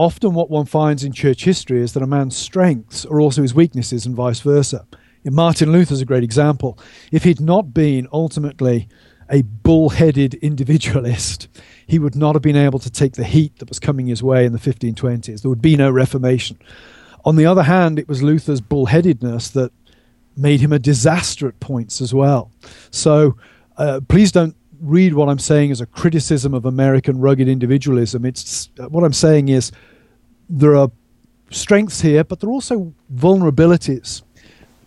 Often, 0.00 0.32
what 0.32 0.48
one 0.48 0.64
finds 0.64 1.04
in 1.04 1.12
church 1.12 1.44
history 1.44 1.82
is 1.82 1.92
that 1.92 2.02
a 2.02 2.06
man's 2.06 2.34
strengths 2.34 3.04
are 3.04 3.20
also 3.20 3.42
his 3.42 3.52
weaknesses, 3.52 4.06
and 4.06 4.16
vice 4.16 4.40
versa. 4.40 4.86
Martin 5.26 5.72
Luther's 5.72 6.00
a 6.00 6.06
great 6.06 6.24
example. 6.24 6.78
If 7.12 7.24
he'd 7.24 7.38
not 7.38 7.74
been 7.74 8.08
ultimately 8.10 8.88
a 9.28 9.42
bull-headed 9.42 10.36
individualist, 10.36 11.48
he 11.86 11.98
would 11.98 12.16
not 12.16 12.34
have 12.34 12.40
been 12.40 12.56
able 12.56 12.78
to 12.78 12.88
take 12.88 13.12
the 13.12 13.24
heat 13.24 13.58
that 13.58 13.68
was 13.68 13.78
coming 13.78 14.06
his 14.06 14.22
way 14.22 14.46
in 14.46 14.54
the 14.54 14.58
1520s. 14.58 15.42
There 15.42 15.50
would 15.50 15.60
be 15.60 15.76
no 15.76 15.90
Reformation. 15.90 16.58
On 17.26 17.36
the 17.36 17.44
other 17.44 17.64
hand, 17.64 17.98
it 17.98 18.08
was 18.08 18.22
Luther's 18.22 18.62
bullheadedness 18.62 19.52
that 19.52 19.70
made 20.34 20.60
him 20.60 20.72
a 20.72 20.78
disaster 20.78 21.46
at 21.46 21.60
points 21.60 22.00
as 22.00 22.14
well. 22.14 22.50
So 22.90 23.36
uh, 23.76 24.00
please 24.08 24.32
don't 24.32 24.56
read 24.80 25.14
what 25.14 25.28
I'm 25.28 25.38
saying 25.38 25.70
as 25.70 25.80
a 25.80 25.86
criticism 25.86 26.54
of 26.54 26.64
American 26.64 27.20
rugged 27.20 27.48
individualism. 27.48 28.24
It's 28.24 28.70
what 28.88 29.04
I'm 29.04 29.12
saying 29.12 29.48
is 29.48 29.72
there 30.48 30.76
are 30.76 30.90
strengths 31.50 32.00
here, 32.00 32.24
but 32.24 32.40
there 32.40 32.48
are 32.50 32.52
also 32.52 32.94
vulnerabilities 33.14 34.22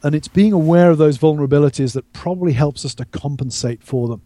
and 0.04 0.14
it's 0.14 0.28
being 0.28 0.52
aware 0.52 0.92
of 0.92 0.98
those 0.98 1.18
vulnerabilities 1.18 1.94
that 1.94 2.12
probably 2.12 2.54
helps 2.54 2.84
us 2.84 2.94
to 2.96 3.06
compensate 3.06 3.82
for 3.82 4.10
them. 4.10 4.22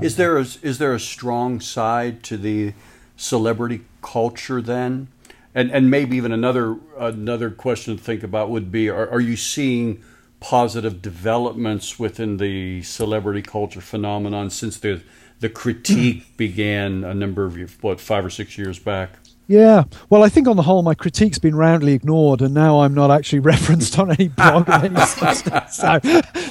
Is 0.00 0.16
there 0.16 0.38
a, 0.38 0.46
is 0.62 0.78
there 0.78 0.94
a 0.94 1.00
strong 1.00 1.60
side 1.60 2.22
to 2.24 2.36
the 2.36 2.74
celebrity 3.16 3.82
culture 4.02 4.62
then? 4.62 5.08
And 5.52 5.70
and 5.70 5.90
maybe 5.90 6.16
even 6.16 6.32
another 6.32 6.76
another 6.98 7.50
question 7.50 7.96
to 7.96 8.02
think 8.02 8.22
about 8.22 8.50
would 8.50 8.70
be: 8.70 8.88
Are, 8.88 9.08
are 9.08 9.20
you 9.20 9.36
seeing 9.36 10.04
positive 10.40 11.00
developments 11.02 11.98
within 11.98 12.36
the 12.36 12.82
celebrity 12.82 13.42
culture 13.42 13.80
phenomenon 13.80 14.50
since 14.50 14.78
the 14.78 15.02
the 15.40 15.48
critique 15.48 16.24
began 16.36 17.04
a 17.04 17.14
number 17.14 17.44
of 17.44 17.82
what 17.82 18.00
five 18.00 18.24
or 18.24 18.30
six 18.30 18.56
years 18.56 18.78
back? 18.78 19.10
Yeah, 19.48 19.84
well, 20.10 20.24
I 20.24 20.28
think 20.28 20.48
on 20.48 20.56
the 20.56 20.64
whole, 20.64 20.82
my 20.82 20.94
critique's 20.94 21.38
been 21.38 21.54
roundly 21.54 21.92
ignored, 21.92 22.40
and 22.40 22.52
now 22.52 22.80
I'm 22.80 22.94
not 22.94 23.12
actually 23.12 23.38
referenced 23.54 23.96
on 23.96 24.10
any 24.10 24.26
blog 24.26 24.68
of 24.68 24.82
any 24.82 24.96
So 25.70 25.98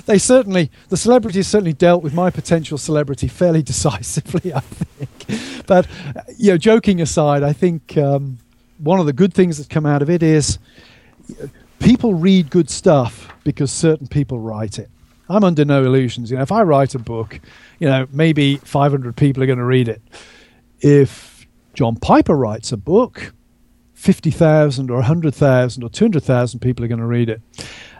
they 0.05 0.17
certainly, 0.17 0.71
the 0.87 0.95
celebrities 0.95 1.47
certainly 1.47 1.73
dealt 1.73 2.03
with 2.03 2.13
my 2.13 2.29
potential 2.29 2.77
celebrity 2.77 3.27
fairly 3.27 3.61
decisively, 3.63 4.53
I 4.53 4.61
think. 4.61 5.65
But 5.67 5.87
you 6.37 6.51
know, 6.51 6.57
joking 6.57 7.01
aside, 7.01 7.43
I 7.43 7.51
think 7.51 7.97
um, 7.97 8.37
one 8.77 9.01
of 9.01 9.07
the 9.07 9.13
good 9.13 9.33
things 9.33 9.57
that's 9.57 9.67
come 9.67 9.85
out 9.85 10.01
of 10.01 10.09
it 10.09 10.23
is 10.23 10.57
people 11.79 12.13
read 12.13 12.49
good 12.49 12.69
stuff 12.69 13.34
because 13.45 13.71
certain 13.71 14.07
people 14.07 14.39
write 14.39 14.77
it. 14.77 14.89
I'm 15.29 15.45
under 15.45 15.63
no 15.63 15.85
illusions. 15.85 16.29
You 16.29 16.37
know, 16.37 16.43
if 16.43 16.51
I 16.51 16.63
write 16.63 16.93
a 16.93 16.99
book, 16.99 17.39
you 17.79 17.87
know, 17.87 18.05
maybe 18.11 18.57
500 18.57 19.15
people 19.15 19.41
are 19.41 19.45
going 19.45 19.59
to 19.59 19.65
read 19.65 19.87
it. 19.87 20.01
If 20.81 21.47
John 21.73 21.95
Piper 21.95 22.35
writes 22.35 22.73
a 22.73 22.77
book, 22.77 23.33
50,000 23.93 24.91
or 24.91 24.95
100,000 24.95 25.83
or 25.83 25.89
200,000 25.89 26.59
people 26.59 26.83
are 26.83 26.87
going 26.89 26.99
to 26.99 27.05
read 27.05 27.29
it. 27.29 27.41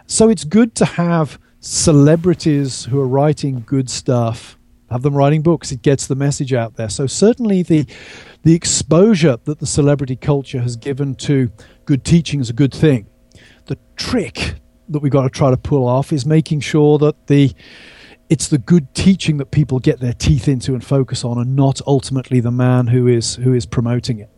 So 0.06 0.28
it's 0.28 0.44
good 0.44 0.74
to 0.76 0.84
have 0.84 1.38
celebrities 1.60 2.84
who 2.84 3.00
are 3.00 3.08
writing 3.08 3.64
good 3.66 3.90
stuff, 3.90 4.56
have 4.90 5.02
them 5.02 5.14
writing 5.14 5.42
books. 5.42 5.72
It 5.72 5.82
gets 5.82 6.06
the 6.06 6.14
message 6.14 6.52
out 6.52 6.76
there. 6.76 6.88
So 6.88 7.06
certainly 7.06 7.62
the 7.62 7.86
the 8.44 8.54
exposure 8.54 9.38
that 9.44 9.58
the 9.58 9.66
celebrity 9.66 10.14
culture 10.14 10.60
has 10.60 10.76
given 10.76 11.16
to 11.16 11.50
good 11.86 12.04
teaching 12.04 12.38
is 12.40 12.48
a 12.48 12.52
good 12.52 12.72
thing. 12.72 13.08
The 13.64 13.76
trick 13.96 14.54
that 14.88 15.00
we've 15.00 15.12
got 15.12 15.22
to 15.22 15.30
try 15.30 15.50
to 15.50 15.56
pull 15.56 15.86
off 15.86 16.12
is 16.12 16.26
making 16.26 16.60
sure 16.60 16.98
that 16.98 17.26
the 17.26 17.54
it's 18.28 18.48
the 18.48 18.58
good 18.58 18.92
teaching 18.94 19.36
that 19.36 19.52
people 19.52 19.78
get 19.78 20.00
their 20.00 20.12
teeth 20.12 20.48
into 20.48 20.74
and 20.74 20.84
focus 20.84 21.24
on, 21.24 21.38
and 21.38 21.54
not 21.54 21.80
ultimately 21.86 22.40
the 22.40 22.50
man 22.50 22.88
who 22.88 23.06
is 23.06 23.36
who 23.36 23.54
is 23.54 23.66
promoting 23.66 24.18
it. 24.18 24.30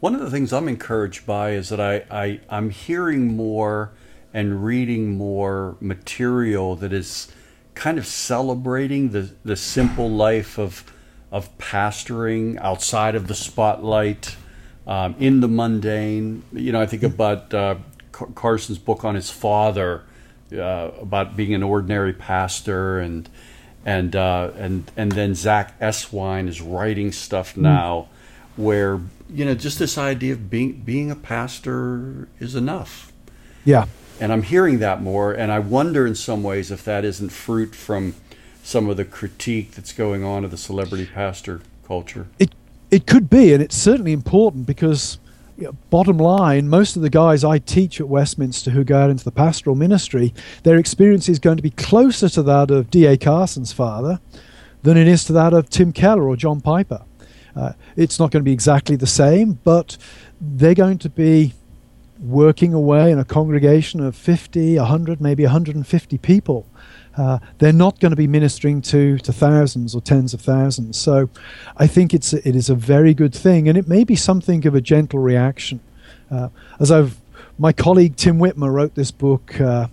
One 0.00 0.14
of 0.14 0.20
the 0.20 0.30
things 0.30 0.52
I'm 0.52 0.68
encouraged 0.68 1.26
by 1.26 1.50
is 1.52 1.68
that 1.68 1.80
I, 1.80 2.04
I 2.10 2.40
I'm 2.48 2.70
hearing 2.70 3.36
more 3.36 3.92
and 4.32 4.64
reading 4.64 5.16
more 5.16 5.76
material 5.80 6.76
that 6.76 6.92
is 6.92 7.30
kind 7.74 7.98
of 7.98 8.06
celebrating 8.06 9.10
the, 9.10 9.30
the 9.44 9.56
simple 9.56 10.10
life 10.10 10.58
of 10.58 10.84
of 11.30 11.56
pastoring 11.58 12.58
outside 12.60 13.16
of 13.16 13.26
the 13.26 13.34
spotlight, 13.34 14.36
um, 14.86 15.16
in 15.18 15.40
the 15.40 15.48
mundane. 15.48 16.42
You 16.52 16.72
know, 16.72 16.80
I 16.80 16.86
think 16.86 17.02
about 17.02 17.52
uh, 17.52 17.76
Carson's 18.34 18.78
book 18.78 19.04
on 19.04 19.14
his 19.14 19.30
father, 19.30 20.02
uh, 20.52 20.90
about 21.00 21.36
being 21.36 21.54
an 21.54 21.62
ordinary 21.62 22.12
pastor, 22.12 22.98
and 22.98 23.28
and 23.84 24.14
uh, 24.16 24.50
and 24.56 24.90
and 24.96 25.12
then 25.12 25.34
Zach 25.34 25.78
Eswine 25.80 26.48
is 26.48 26.60
writing 26.60 27.12
stuff 27.12 27.54
hmm. 27.54 27.62
now, 27.62 28.08
mm. 28.08 28.62
where 28.62 29.00
you 29.28 29.44
know 29.44 29.54
just 29.54 29.78
this 29.78 29.98
idea 29.98 30.32
of 30.32 30.50
being 30.50 30.72
being 30.72 31.10
a 31.10 31.16
pastor 31.16 32.28
is 32.38 32.54
enough. 32.54 33.12
Yeah, 33.64 33.86
and 34.20 34.32
I'm 34.32 34.42
hearing 34.42 34.78
that 34.78 35.02
more, 35.02 35.32
and 35.32 35.50
I 35.50 35.58
wonder 35.58 36.06
in 36.06 36.14
some 36.14 36.42
ways 36.42 36.70
if 36.70 36.84
that 36.84 37.04
isn't 37.04 37.30
fruit 37.30 37.74
from 37.74 38.14
some 38.62 38.88
of 38.88 38.96
the 38.96 39.04
critique 39.04 39.72
that's 39.72 39.92
going 39.92 40.24
on 40.24 40.44
of 40.44 40.50
the 40.50 40.56
celebrity 40.56 41.06
pastor 41.06 41.60
culture. 41.86 42.26
It 42.38 42.54
it 42.90 43.06
could 43.06 43.28
be, 43.28 43.52
and 43.52 43.62
it's 43.62 43.76
certainly 43.76 44.12
important 44.12 44.66
because 44.66 45.18
you 45.56 45.64
know, 45.64 45.72
bottom 45.90 46.18
line, 46.18 46.68
most 46.68 46.96
of 46.96 47.02
the 47.02 47.10
guys 47.10 47.44
I 47.44 47.58
teach 47.58 48.00
at 48.00 48.08
Westminster 48.08 48.70
who 48.70 48.84
go 48.84 48.98
out 48.98 49.10
into 49.10 49.24
the 49.24 49.30
pastoral 49.30 49.76
ministry, 49.76 50.34
their 50.64 50.76
experience 50.76 51.28
is 51.28 51.38
going 51.38 51.56
to 51.56 51.62
be 51.62 51.70
closer 51.70 52.28
to 52.30 52.42
that 52.42 52.70
of 52.70 52.90
D.A. 52.90 53.16
Carson's 53.16 53.72
father 53.72 54.20
than 54.82 54.96
it 54.96 55.06
is 55.06 55.24
to 55.24 55.32
that 55.32 55.52
of 55.52 55.70
Tim 55.70 55.92
Keller 55.92 56.28
or 56.28 56.36
John 56.36 56.60
Piper. 56.60 57.02
Uh, 57.56 57.72
it's 57.96 58.18
not 58.18 58.30
going 58.30 58.42
to 58.42 58.44
be 58.44 58.52
exactly 58.52 58.96
the 58.96 59.06
same, 59.06 59.58
but 59.64 59.96
they're 60.40 60.74
going 60.74 60.98
to 60.98 61.08
be 61.08 61.54
working 62.20 62.74
away 62.74 63.10
in 63.10 63.18
a 63.18 63.24
congregation 63.24 64.00
of 64.00 64.16
50, 64.16 64.76
100, 64.76 65.20
maybe 65.20 65.44
150 65.44 66.18
people. 66.18 66.66
Uh, 67.16 67.38
they're 67.58 67.72
not 67.72 68.00
going 68.00 68.10
to 68.10 68.16
be 68.16 68.26
ministering 68.26 68.82
to, 68.82 69.18
to 69.18 69.32
thousands 69.32 69.94
or 69.94 70.00
tens 70.00 70.34
of 70.34 70.40
thousands. 70.40 70.98
So 70.98 71.28
I 71.76 71.86
think 71.86 72.12
it's 72.12 72.32
a, 72.32 72.48
it 72.48 72.56
is 72.56 72.68
a 72.68 72.74
very 72.74 73.14
good 73.14 73.34
thing, 73.34 73.68
and 73.68 73.78
it 73.78 73.86
may 73.86 74.04
be 74.04 74.16
something 74.16 74.66
of 74.66 74.74
a 74.74 74.80
gentle 74.80 75.20
reaction. 75.20 75.80
Uh, 76.30 76.48
as 76.80 76.90
I've 76.90 77.16
my 77.58 77.72
colleague 77.72 78.16
Tim 78.16 78.38
Witmer 78.38 78.72
wrote 78.72 78.94
this 78.94 79.12
book, 79.12 79.60
uh, 79.60 79.86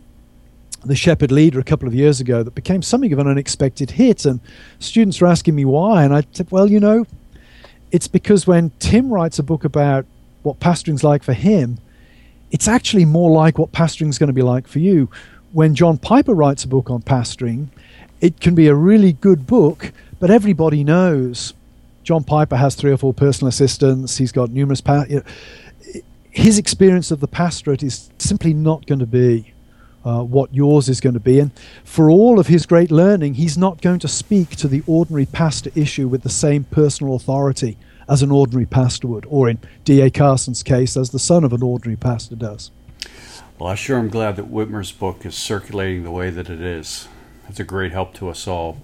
The 0.83 0.95
Shepherd 0.95 1.31
Leader, 1.31 1.59
a 1.59 1.63
couple 1.63 1.87
of 1.87 1.93
years 1.93 2.19
ago, 2.19 2.41
that 2.41 2.55
became 2.55 2.81
something 2.81 3.13
of 3.13 3.19
an 3.19 3.27
unexpected 3.27 3.91
hit, 3.91 4.25
and 4.25 4.39
students 4.79 5.21
were 5.21 5.27
asking 5.27 5.55
me 5.55 5.65
why, 5.65 6.03
and 6.03 6.13
I 6.13 6.23
said, 6.31 6.49
well, 6.49 6.69
you 6.69 6.79
know, 6.79 7.05
it's 7.91 8.07
because 8.07 8.47
when 8.47 8.71
Tim 8.79 9.13
writes 9.13 9.37
a 9.37 9.43
book 9.43 9.63
about 9.63 10.05
what 10.41 10.59
pastoring's 10.59 11.03
like 11.03 11.21
for 11.23 11.33
him, 11.33 11.77
it's 12.49 12.67
actually 12.67 13.05
more 13.05 13.29
like 13.29 13.59
what 13.59 13.71
pastoring's 13.71 14.17
going 14.17 14.27
to 14.27 14.33
be 14.33 14.41
like 14.41 14.67
for 14.67 14.79
you. 14.79 15.09
When 15.51 15.75
John 15.75 15.97
Piper 15.97 16.33
writes 16.33 16.63
a 16.63 16.67
book 16.67 16.89
on 16.89 17.01
pastoring, 17.01 17.67
it 18.21 18.39
can 18.39 18.55
be 18.55 18.67
a 18.67 18.75
really 18.75 19.13
good 19.13 19.45
book, 19.45 19.91
but 20.19 20.31
everybody 20.31 20.83
knows 20.83 21.53
John 22.03 22.23
Piper 22.23 22.55
has 22.55 22.75
three 22.75 22.91
or 22.91 22.97
four 22.97 23.13
personal 23.13 23.49
assistants. 23.49 24.17
He's 24.17 24.31
got 24.31 24.49
numerous. 24.49 24.81
Pa- 24.81 25.05
you 25.09 25.17
know, 25.17 26.01
his 26.29 26.57
experience 26.57 27.11
of 27.11 27.19
the 27.19 27.27
pastorate 27.27 27.83
is 27.83 28.09
simply 28.17 28.53
not 28.53 28.85
going 28.85 28.99
to 28.99 29.05
be 29.05 29.53
uh, 30.05 30.23
what 30.23 30.53
yours 30.53 30.89
is 30.89 31.01
going 31.01 31.13
to 31.13 31.19
be. 31.19 31.39
And 31.39 31.51
for 31.83 32.09
all 32.09 32.39
of 32.39 32.47
his 32.47 32.65
great 32.65 32.89
learning, 32.89 33.35
he's 33.35 33.57
not 33.57 33.81
going 33.81 33.99
to 33.99 34.07
speak 34.07 34.51
to 34.57 34.67
the 34.67 34.83
ordinary 34.87 35.25
pastor 35.25 35.69
issue 35.75 36.07
with 36.07 36.23
the 36.23 36.29
same 36.29 36.63
personal 36.63 37.15
authority 37.15 37.77
as 38.09 38.23
an 38.23 38.31
ordinary 38.31 38.65
pastor 38.65 39.07
would, 39.07 39.25
or 39.29 39.49
in 39.49 39.59
D.A. 39.85 40.09
Carson's 40.09 40.63
case, 40.63 40.97
as 40.97 41.11
the 41.11 41.19
son 41.19 41.43
of 41.43 41.53
an 41.53 41.61
ordinary 41.61 41.97
pastor 41.97 42.35
does. 42.35 42.71
Well, 43.61 43.69
I 43.69 43.75
sure 43.75 43.99
am 43.99 44.09
glad 44.09 44.37
that 44.37 44.51
Witmer's 44.51 44.91
book 44.91 45.23
is 45.23 45.35
circulating 45.35 46.01
the 46.01 46.09
way 46.09 46.31
that 46.31 46.49
it 46.49 46.59
is. 46.59 47.07
It's 47.47 47.59
a 47.59 47.63
great 47.63 47.91
help 47.91 48.15
to 48.15 48.27
us 48.27 48.47
all. 48.47 48.81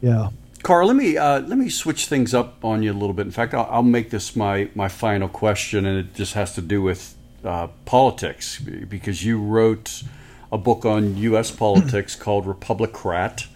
Yeah. 0.00 0.28
Carl, 0.62 0.86
let 0.86 0.94
me 0.94 1.16
uh, 1.16 1.40
let 1.40 1.58
me 1.58 1.68
switch 1.68 2.06
things 2.06 2.32
up 2.32 2.64
on 2.64 2.84
you 2.84 2.92
a 2.92 2.94
little 2.94 3.12
bit. 3.12 3.26
In 3.26 3.32
fact, 3.32 3.52
I'll, 3.52 3.66
I'll, 3.68 3.82
make 3.82 4.10
this 4.10 4.36
my 4.36 4.68
my 4.76 4.86
final 4.86 5.26
question, 5.26 5.86
and 5.86 5.98
it 5.98 6.14
just 6.14 6.34
has 6.34 6.54
to 6.54 6.62
do 6.62 6.80
with 6.80 7.16
uh, 7.42 7.66
politics 7.84 8.60
because 8.60 9.24
you 9.24 9.42
wrote 9.42 10.04
a 10.52 10.58
book 10.58 10.84
on 10.84 11.16
U.S. 11.16 11.50
politics 11.66 12.14
called 12.14 12.46
Republocrat 12.46 13.48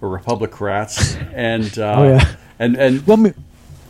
or 0.00 0.16
Republocrats, 0.16 1.20
and 1.34 1.76
uh, 1.76 1.94
oh, 1.96 2.08
yeah. 2.10 2.36
and 2.60 2.76
and 2.76 3.04
well, 3.08 3.32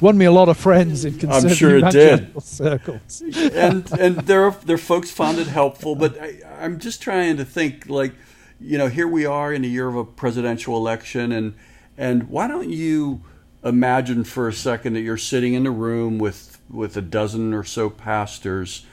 won 0.00 0.16
me 0.16 0.24
a 0.24 0.32
lot 0.32 0.48
of 0.48 0.56
friends 0.56 1.04
in 1.04 1.18
conservative 1.18 1.50
I'm 1.50 1.56
sure 1.56 1.76
it 1.78 1.90
did. 1.90 2.42
circles. 2.42 3.22
and 3.36 3.90
and 3.98 4.16
there 4.18 4.44
are 4.44 4.56
there 4.64 4.74
are 4.74 4.78
folks 4.78 5.10
found 5.10 5.38
it 5.38 5.46
helpful, 5.46 5.94
but 5.94 6.20
I, 6.20 6.40
I'm 6.60 6.78
just 6.78 7.02
trying 7.02 7.36
to 7.36 7.44
think 7.44 7.88
like, 7.88 8.12
you 8.60 8.78
know, 8.78 8.88
here 8.88 9.08
we 9.08 9.26
are 9.26 9.52
in 9.52 9.64
a 9.64 9.68
year 9.68 9.88
of 9.88 9.96
a 9.96 10.04
presidential 10.04 10.76
election, 10.76 11.32
and 11.32 11.54
and 11.96 12.28
why 12.28 12.48
don't 12.48 12.70
you 12.70 13.22
imagine 13.62 14.24
for 14.24 14.48
a 14.48 14.52
second 14.52 14.94
that 14.94 15.00
you're 15.00 15.16
sitting 15.16 15.54
in 15.54 15.66
a 15.66 15.70
room 15.70 16.18
with 16.18 16.60
with 16.70 16.96
a 16.96 17.02
dozen 17.02 17.52
or 17.52 17.64
so 17.64 17.90
pastors, 17.90 18.86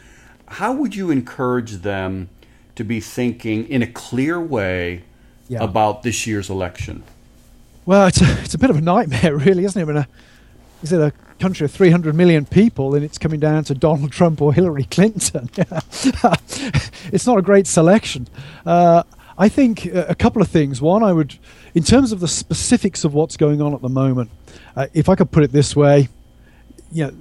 how 0.48 0.74
would 0.74 0.96
you 0.96 1.12
encourage 1.12 1.74
them 1.84 2.30
to 2.76 2.84
be 2.84 3.00
thinking 3.00 3.68
in 3.68 3.82
a 3.82 3.88
clear 3.88 4.40
way 4.40 5.04
yeah. 5.48 5.64
about 5.64 6.04
this 6.04 6.28
year's 6.28 6.50
election? 6.50 7.04
Well, 7.86 8.08
it's 8.08 8.22
a, 8.22 8.40
it's 8.42 8.54
a 8.54 8.58
bit 8.58 8.70
of 8.70 8.76
a 8.76 8.82
nightmare, 8.82 9.38
really, 9.38 9.64
isn't 9.64 9.82
it? 9.82 9.86
When 9.86 9.98
a 9.98 10.08
is 10.84 10.92
it 10.92 11.02
a 11.02 11.12
country 11.40 11.66
of 11.66 11.72
300 11.72 12.16
million 12.16 12.46
people 12.46 12.96
and 12.96 13.04
it's 13.04 13.18
coming 13.18 13.40
down 13.40 13.64
to 13.66 13.76
Donald 13.76 14.12
Trump 14.12 14.42
or 14.42 14.54
Hillary 14.54 14.86
Clinton. 14.86 15.50
it's 15.58 17.28
not 17.28 17.38
a 17.38 17.42
great 17.42 17.68
selection. 17.68 18.28
Uh, 18.66 19.04
I 19.38 19.50
think 19.50 19.86
a 19.86 20.16
couple 20.16 20.42
of 20.42 20.48
things. 20.48 20.82
One, 20.82 21.04
I 21.04 21.14
would, 21.14 21.38
in 21.76 21.84
terms 21.84 22.12
of 22.12 22.20
the 22.20 22.28
specifics 22.28 23.04
of 23.04 23.14
what's 23.14 23.38
going 23.38 23.62
on 23.62 23.74
at 23.76 23.82
the 23.82 23.90
moment, 23.90 24.32
uh, 24.76 24.88
if 24.94 25.10
I 25.10 25.16
could 25.16 25.32
put 25.32 25.44
it 25.44 25.52
this 25.52 25.76
way, 25.76 26.10
you 26.92 27.06
know, 27.06 27.14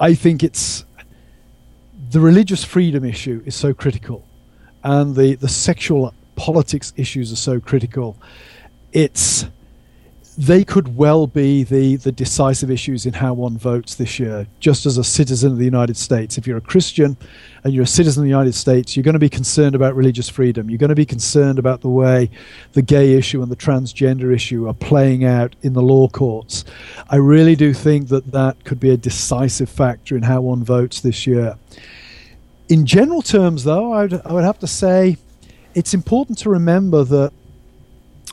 I 0.00 0.14
think 0.14 0.42
it's 0.42 0.84
the 2.10 2.20
religious 2.20 2.64
freedom 2.64 3.04
issue 3.04 3.42
is 3.44 3.54
so 3.54 3.74
critical, 3.74 4.24
and 4.84 5.16
the 5.16 5.34
the 5.34 5.48
sexual 5.48 6.14
politics 6.36 6.92
issues 6.96 7.32
are 7.32 7.36
so 7.36 7.58
critical. 7.58 8.16
It's 8.92 9.46
they 10.38 10.64
could 10.64 10.96
well 10.96 11.26
be 11.26 11.62
the, 11.62 11.96
the 11.96 12.12
decisive 12.12 12.70
issues 12.70 13.04
in 13.04 13.12
how 13.12 13.34
one 13.34 13.58
votes 13.58 13.94
this 13.96 14.18
year, 14.18 14.46
just 14.60 14.86
as 14.86 14.96
a 14.96 15.04
citizen 15.04 15.52
of 15.52 15.58
the 15.58 15.64
United 15.64 15.96
States. 15.96 16.38
If 16.38 16.46
you're 16.46 16.56
a 16.56 16.62
Christian 16.62 17.18
and 17.64 17.74
you're 17.74 17.84
a 17.84 17.86
citizen 17.86 18.22
of 18.22 18.24
the 18.24 18.30
United 18.30 18.54
States, 18.54 18.96
you're 18.96 19.04
going 19.04 19.12
to 19.12 19.18
be 19.18 19.28
concerned 19.28 19.74
about 19.74 19.94
religious 19.94 20.30
freedom. 20.30 20.70
You're 20.70 20.78
going 20.78 20.88
to 20.88 20.94
be 20.94 21.04
concerned 21.04 21.58
about 21.58 21.82
the 21.82 21.90
way 21.90 22.30
the 22.72 22.80
gay 22.80 23.12
issue 23.12 23.42
and 23.42 23.52
the 23.52 23.56
transgender 23.56 24.34
issue 24.34 24.66
are 24.68 24.74
playing 24.74 25.24
out 25.24 25.54
in 25.60 25.74
the 25.74 25.82
law 25.82 26.08
courts. 26.08 26.64
I 27.10 27.16
really 27.16 27.54
do 27.54 27.74
think 27.74 28.08
that 28.08 28.32
that 28.32 28.64
could 28.64 28.80
be 28.80 28.90
a 28.90 28.96
decisive 28.96 29.68
factor 29.68 30.16
in 30.16 30.22
how 30.22 30.40
one 30.40 30.64
votes 30.64 31.00
this 31.00 31.26
year. 31.26 31.56
In 32.70 32.86
general 32.86 33.20
terms, 33.20 33.64
though, 33.64 33.92
I 33.92 34.02
would, 34.02 34.22
I 34.24 34.32
would 34.32 34.44
have 34.44 34.58
to 34.60 34.66
say 34.66 35.18
it's 35.74 35.92
important 35.92 36.38
to 36.38 36.48
remember 36.48 37.04
that 37.04 37.32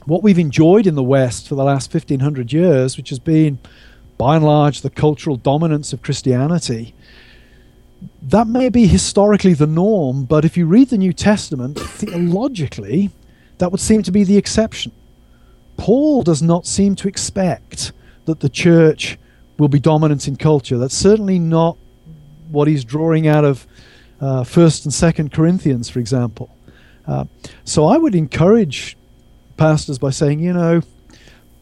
what 0.09 0.23
we've 0.23 0.39
enjoyed 0.39 0.87
in 0.87 0.95
the 0.95 1.03
West 1.03 1.47
for 1.47 1.53
the 1.53 1.63
last 1.63 1.93
1500 1.93 2.51
years, 2.51 2.97
which 2.97 3.09
has 3.09 3.19
been 3.19 3.59
by 4.17 4.35
and 4.35 4.43
large 4.43 4.81
the 4.81 4.89
cultural 4.89 5.35
dominance 5.35 5.93
of 5.93 6.01
Christianity, 6.01 6.95
that 8.23 8.47
may 8.47 8.69
be 8.69 8.87
historically 8.87 9.53
the 9.53 9.67
norm, 9.67 10.25
but 10.25 10.45
if 10.45 10.57
you 10.57 10.65
read 10.65 10.89
the 10.89 10.97
New 10.97 11.13
Testament, 11.13 11.79
theologically, 11.79 13.11
that 13.59 13.71
would 13.71 13.79
seem 13.79 14.01
to 14.01 14.11
be 14.11 14.23
the 14.23 14.35
exception. 14.35 14.91
Paul 15.77 16.23
does 16.23 16.41
not 16.41 16.65
seem 16.65 16.95
to 16.95 17.07
expect 17.07 17.91
that 18.25 18.39
the 18.39 18.49
church 18.49 19.17
will 19.59 19.67
be 19.67 19.79
dominant 19.79 20.27
in 20.27 20.37
culture. 20.37 20.79
That's 20.79 20.97
certainly 20.97 21.37
not 21.37 21.77
what 22.49 22.67
he's 22.67 22.83
drawing 22.83 23.27
out 23.27 23.45
of 23.45 23.67
uh, 24.19 24.43
First 24.43 24.85
and 24.85 24.93
Second 24.93 25.31
Corinthians, 25.31 25.87
for 25.87 25.99
example. 25.99 26.49
Uh, 27.05 27.25
so 27.63 27.85
I 27.85 27.97
would 27.97 28.15
encourage 28.15 28.97
pastors 29.59 29.99
by 29.99 30.09
saying, 30.09 30.39
you 30.39 30.53
know, 30.53 30.81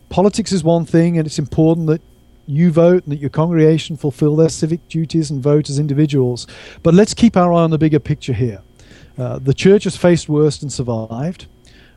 politics 0.09 0.51
is 0.51 0.63
one 0.63 0.85
thing, 0.85 1.17
and 1.17 1.27
it's 1.27 1.39
important 1.39 1.87
that 1.87 2.01
you 2.45 2.71
vote 2.71 3.03
and 3.03 3.11
that 3.11 3.19
your 3.19 3.29
congregation 3.29 3.97
fulfill 3.97 4.35
their 4.35 4.49
civic 4.49 4.87
duties 4.87 5.29
and 5.31 5.43
vote 5.43 5.69
as 5.69 5.79
individuals. 5.79 6.47
But 6.83 6.93
let's 6.93 7.13
keep 7.13 7.35
our 7.35 7.51
eye 7.51 7.63
on 7.63 7.71
the 7.71 7.77
bigger 7.77 7.99
picture 7.99 8.33
here. 8.33 8.61
Uh, 9.17 9.39
the 9.39 9.53
church 9.53 9.83
has 9.83 9.97
faced 9.97 10.29
worse 10.29 10.61
and 10.61 10.71
survived. 10.71 11.47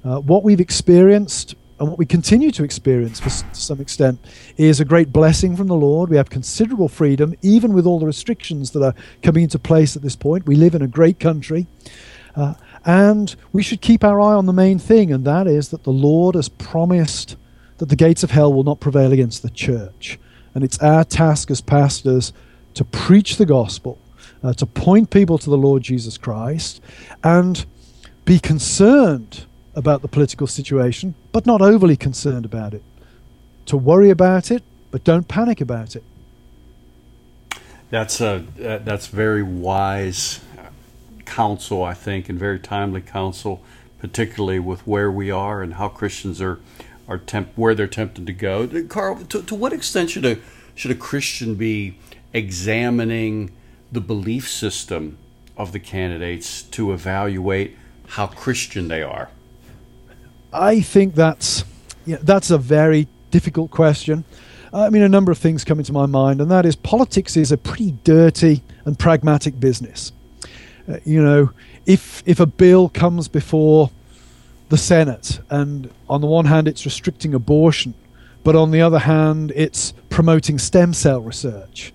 Uh, 0.03 0.19
what 0.21 0.43
we've 0.43 0.61
experienced 0.61 1.55
and 1.79 1.89
what 1.89 1.99
we 1.99 2.07
continue 2.07 2.51
to 2.51 2.65
experience 2.65 3.21
for, 3.21 3.31
to 3.31 3.55
some 3.55 3.81
extent 3.81 4.19
is 4.57 4.81
a 4.81 4.85
great 4.85 5.13
blessing 5.13 5.57
from 5.57 5.67
the 5.67 5.75
Lord. 5.75 6.11
We 6.11 6.17
have 6.17 6.29
considerable 6.29 6.89
freedom, 6.89 7.35
even 7.43 7.73
with 7.73 7.87
all 7.87 7.99
the 7.99 8.07
restrictions 8.07 8.73
that 8.73 8.83
are 8.83 8.95
coming 9.23 9.45
into 9.45 9.59
place 9.59 9.97
at 9.97 10.03
this 10.03 10.17
point. 10.17 10.47
We 10.47 10.57
live 10.57 10.75
in 10.75 10.83
a 10.83 10.89
great 10.89 11.19
country. 11.19 11.67
Uh, 12.37 12.55
and 12.85 13.35
we 13.53 13.62
should 13.62 13.81
keep 13.81 14.03
our 14.05 14.21
eye 14.21 14.35
on 14.35 14.47
the 14.47 14.53
main 14.53 14.79
thing, 14.79 15.12
and 15.12 15.25
that 15.25 15.47
is 15.47 15.69
that 15.69 15.85
the 15.85 15.90
Lord 15.90 16.35
has 16.35 16.49
promised 16.49 17.37
that 17.79 17.88
the 17.88 17.97
gates 17.97 18.23
of 18.23 18.31
hell 18.31 18.53
will 18.53 18.64
not 18.64 18.81
prevail 18.81 19.12
against 19.12 19.43
the 19.43 19.51
church. 19.51 20.19
And 20.55 20.64
it's 20.64 20.79
our 20.79 21.05
task 21.05 21.51
as 21.51 21.61
pastors 21.61 22.33
to 22.75 22.85
preach 22.85 23.37
the 23.37 23.47
gospel, 23.47 23.99
uh, 24.43 24.53
to 24.55 24.66
point 24.66 25.11
people 25.11 25.38
to 25.38 25.51
the 25.51 25.57
Lord 25.57 25.83
Jesus 25.83 26.19
Christ, 26.19 26.83
and 27.23 27.64
be 28.25 28.38
concerned 28.38 29.47
about 29.75 30.03
the 30.03 30.09
political 30.09 30.47
situation, 30.47 31.14
but 31.33 31.47
not 31.47 31.62
overly 31.62 31.97
concerned 31.97 32.45
about 32.45 32.75
it. 32.75 32.83
To 33.66 33.77
worry 33.77 34.11
about 34.11 34.51
it, 34.51 34.62
but 34.90 35.05
don't 35.05 35.29
panic 35.29 35.61
about 35.61 35.97
it. 35.97 36.03
That's 37.90 38.21
a 38.21 38.45
that's 38.57 39.09
very 39.09 39.43
wise 39.43 40.40
counsel, 41.31 41.85
I 41.85 41.95
think, 41.95 42.29
and 42.29 42.38
very 42.38 42.59
timely 42.59 43.01
counsel, 43.01 43.62
particularly 43.99 44.59
with 44.59 44.87
where 44.87 45.11
we 45.11 45.31
are 45.31 45.62
and 45.62 45.75
how 45.75 45.88
Christians 45.88 46.40
are 46.40 46.59
are 47.09 47.19
temp- 47.19 47.53
where 47.57 47.75
they're 47.75 47.88
tempted 47.88 48.27
to 48.27 48.33
go. 48.33 48.69
Carl, 48.88 49.25
to, 49.25 49.43
to 49.43 49.55
what 49.55 49.73
extent 49.73 50.11
should 50.11 50.25
a 50.25 50.38
should 50.75 50.90
a 50.90 50.95
Christian 50.95 51.55
be 51.55 51.99
examining 52.33 53.51
the 53.90 54.01
belief 54.01 54.49
system 54.49 55.19
of 55.57 55.73
the 55.73 55.81
candidates 55.81 56.62
to 56.62 56.93
evaluate 56.93 57.77
how 58.07 58.27
Christian 58.27 58.88
they 58.88 59.03
are? 59.03 59.31
I 60.53 60.81
think 60.81 61.14
that's 61.14 61.64
yeah, 62.07 62.19
that's 62.23 62.51
a 62.51 62.59
very 62.59 63.09
difficult 63.31 63.71
question. 63.71 64.25
I 64.73 64.88
mean, 64.88 65.03
a 65.03 65.09
number 65.09 65.33
of 65.33 65.38
things 65.38 65.64
come 65.64 65.81
into 65.81 65.93
my 65.93 66.07
mind, 66.07 66.40
and 66.40 66.51
that 66.51 66.64
is 66.64 66.77
politics 66.77 67.37
is 67.37 67.51
a 67.51 67.57
pretty 67.57 67.93
dirty 68.05 68.62
and 68.85 68.97
pragmatic 68.97 69.59
business. 69.59 70.12
Uh, 70.90 70.98
you 71.05 71.22
know, 71.22 71.50
if 71.87 72.22
if 72.26 72.40
a 72.40 72.46
bill 72.46 72.88
comes 72.88 73.29
before 73.29 73.90
the 74.68 74.79
Senate, 74.79 75.40
and 75.50 75.90
on 76.09 76.20
the 76.20 76.26
one 76.26 76.46
hand 76.46 76.68
it's 76.68 76.85
restricting 76.85 77.35
abortion, 77.35 77.94
but 78.44 78.57
on 78.57 78.70
the 78.70 78.81
other 78.81 79.00
hand 79.00 79.53
it's 79.55 79.92
promoting 80.09 80.59
stem 80.59 80.92
cell 80.92 81.20
research. 81.20 81.92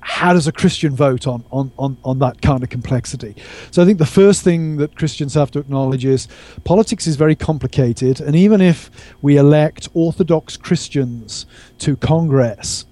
How 0.00 0.34
does 0.34 0.46
a 0.46 0.52
Christian 0.52 0.94
vote 0.94 1.26
on, 1.26 1.44
on, 1.50 1.72
on, 1.78 1.96
on 2.04 2.18
that 2.18 2.42
kind 2.42 2.62
of 2.62 2.68
complexity? 2.68 3.34
So 3.70 3.82
I 3.82 3.86
think 3.86 3.98
the 3.98 4.04
first 4.04 4.42
thing 4.42 4.76
that 4.76 4.96
Christians 4.96 5.32
have 5.32 5.50
to 5.52 5.58
acknowledge 5.58 6.04
is 6.04 6.28
politics 6.64 7.06
is 7.06 7.16
very 7.16 7.34
complicated, 7.34 8.20
and 8.20 8.36
even 8.36 8.60
if 8.60 8.90
we 9.22 9.38
elect 9.38 9.88
Orthodox 9.94 10.58
Christians 10.58 11.46
to 11.78 11.96
Congress, 11.96 12.84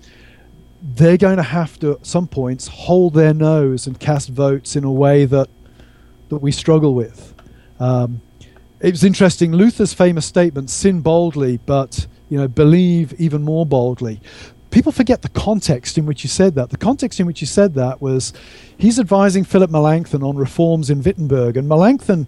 they're 0.83 1.17
going 1.17 1.37
to 1.37 1.43
have 1.43 1.79
to 1.79 1.93
at 1.93 2.07
some 2.07 2.27
points 2.27 2.67
hold 2.67 3.15
their 3.15 3.33
nose 3.33 3.87
and 3.87 3.99
cast 4.01 4.29
votes 4.29 4.75
in 4.75 4.85
a 4.85 4.93
way 4.93 5.25
that 5.25 5.49
that 6.29 6.39
we 6.39 6.51
struggle 6.51 6.95
with. 6.95 7.35
Um, 7.79 8.23
it 8.81 8.91
was 8.91 9.05
interesting. 9.05 9.53
Luther's 9.53 9.93
famous 9.93 10.27
statement: 10.27 10.71
"Sin 10.71 11.01
boldly, 11.01 11.59
but 11.59 12.07
you 12.29 12.39
know, 12.39 12.49
believe 12.49 13.13
even 13.21 13.43
more 13.43 13.65
boldly." 13.65 14.21
People 14.71 14.91
forget 14.91 15.21
the 15.21 15.29
context 15.29 15.99
in 15.99 16.07
which 16.07 16.23
he 16.23 16.29
said 16.29 16.55
that. 16.55 16.71
The 16.71 16.79
context 16.79 17.21
in 17.21 17.27
which 17.27 17.41
he 17.41 17.47
said 17.47 17.75
that 17.75 18.01
was 18.01 18.33
he's 18.79 18.99
advising 18.99 19.45
Philip 19.45 19.71
Melanchthon 19.71 20.23
on 20.23 20.37
reforms 20.37 20.89
in 20.89 21.03
Wittenberg, 21.03 21.59
and 21.59 21.69
Melanchthon, 21.69 22.27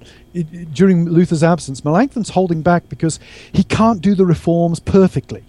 during 0.73 1.09
Luther's 1.09 1.43
absence, 1.43 1.85
Melanchthon's 1.85 2.29
holding 2.29 2.61
back 2.61 2.89
because 2.89 3.19
he 3.51 3.65
can't 3.65 4.01
do 4.03 4.15
the 4.15 4.27
reforms 4.27 4.79
perfectly. 4.79 5.43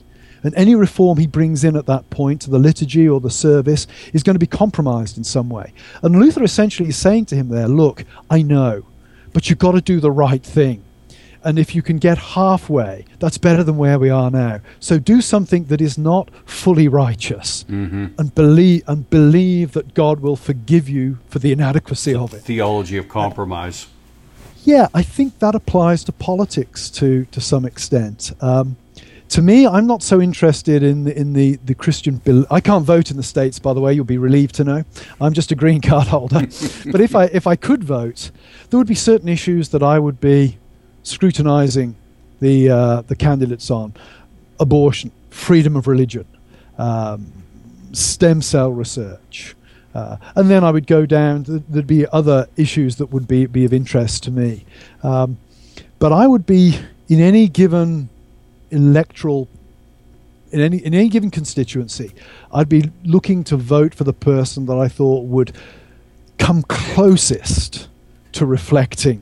And 0.46 0.54
any 0.56 0.76
reform 0.76 1.18
he 1.18 1.26
brings 1.26 1.64
in 1.64 1.76
at 1.76 1.88
that 1.88 2.08
point 2.12 2.42
to 2.42 2.52
the 2.52 2.60
liturgy 2.60 3.10
or 3.10 3.20
the 3.20 3.32
service 3.32 3.88
is 4.14 4.22
going 4.22 4.36
to 4.36 4.40
be 4.40 4.46
compromised 4.46 5.18
in 5.18 5.24
some 5.24 5.50
way. 5.50 5.74
And 6.04 6.20
Luther 6.20 6.44
essentially 6.44 6.90
is 6.90 6.98
saying 6.98 7.26
to 7.28 7.36
him 7.36 7.50
there, 7.50 7.68
look, 7.68 8.06
I 8.30 8.44
know, 8.44 8.86
but 9.34 9.50
you've 9.50 9.60
got 9.60 9.72
to 9.72 9.82
do 9.82 10.00
the 10.00 10.12
right 10.12 10.44
thing. 10.44 10.84
And 11.44 11.58
if 11.58 11.74
you 11.74 11.82
can 11.82 11.98
get 11.98 12.18
halfway, 12.20 13.06
that's 13.20 13.40
better 13.40 13.64
than 13.64 13.78
where 13.78 13.98
we 13.98 14.12
are 14.12 14.30
now. 14.30 14.62
So 14.80 15.00
do 15.00 15.20
something 15.20 15.66
that 15.66 15.82
is 15.82 15.98
not 15.98 16.30
fully 16.46 16.88
righteous 16.88 17.64
mm-hmm. 17.64 18.08
and 18.20 18.36
believe 18.36 18.84
and 18.88 19.10
believe 19.10 19.74
that 19.74 19.96
God 19.96 20.20
will 20.20 20.36
forgive 20.36 20.88
you 20.88 21.18
for 21.28 21.40
the 21.40 21.52
inadequacy 21.52 22.14
of 22.14 22.36
it. 22.36 22.42
Theology 22.42 22.98
of 22.98 23.10
compromise. 23.10 23.88
yeah, 24.64 24.88
I 24.94 25.04
think 25.04 25.40
that 25.40 25.54
applies 25.56 26.04
to 26.06 26.12
politics 26.12 26.90
to 26.92 27.26
to 27.26 27.42
some 27.42 27.66
extent. 27.66 28.32
Um, 28.42 28.78
to 29.30 29.42
me, 29.42 29.66
I'm 29.66 29.88
not 29.88 30.04
so 30.04 30.22
interested 30.22 30.84
in 30.84 31.04
the, 31.06 31.18
in 31.18 31.34
the, 31.34 31.56
the 31.58 31.76
Christian 31.76 32.18
bill. 32.18 32.46
I 32.52 32.62
can't 32.62 32.86
vote 32.86 33.12
in 33.12 33.18
the 33.18 33.24
states, 33.24 33.60
by 33.60 33.74
the 33.74 33.82
way. 33.82 33.94
You'll 33.94 34.06
be 34.06 34.18
relieved 34.18 34.56
to 34.56 34.64
know. 34.64 34.84
I'm 35.20 35.34
just 35.34 35.52
a 35.52 35.56
green 35.56 35.82
card 35.90 36.08
holder. 36.08 36.42
but 36.92 37.02
if 37.02 37.16
I 37.16 37.26
if 37.26 37.48
I 37.48 37.56
could 37.56 37.84
vote, 37.84 38.32
there 38.70 38.78
would 38.78 38.88
be 38.88 38.96
certain 38.96 39.28
issues 39.28 39.70
that 39.70 39.84
I 39.84 40.00
would 40.00 40.20
be 40.20 40.58
scrutinizing 41.04 41.96
the 42.40 42.70
uh, 42.70 43.02
the 43.02 43.16
candidates 43.16 43.72
on: 43.72 43.94
abortion, 44.60 45.12
freedom 45.30 45.76
of 45.76 45.88
religion, 45.88 46.26
um, 46.78 47.32
stem 47.94 48.42
cell 48.42 48.72
research. 48.72 49.56
Uh, 49.94 50.18
and 50.36 50.50
then 50.50 50.64
I 50.64 50.72
would 50.72 50.88
go 50.88 51.06
down. 51.06 51.46
There'd 51.48 51.88
be 51.88 52.06
other 52.10 52.48
issues 52.58 52.98
that 52.98 53.08
would 53.08 53.30
be, 53.30 53.46
be 53.46 53.64
of 53.64 53.72
interest 53.72 54.24
to 54.24 54.32
me. 54.32 54.66
Um, 55.04 55.38
but 56.00 56.12
I 56.12 56.28
would 56.28 56.46
be 56.46 56.78
in 57.08 57.22
any 57.22 57.48
given 57.48 58.10
electoral 58.72 59.48
in 60.52 60.62
any 60.62 60.78
in 60.78 60.94
any 60.94 61.10
given 61.10 61.32
constituency, 61.32 62.14
I'd 62.54 62.70
be 62.70 62.92
looking 63.04 63.44
to 63.46 63.58
vote 63.58 63.94
for 63.94 64.04
the 64.04 64.14
person 64.14 64.66
that 64.68 64.78
I 64.78 64.88
thought 64.88 65.26
would 65.26 65.52
come 66.38 66.64
closest 66.64 67.88
to 68.34 68.46
reflecting 68.46 69.22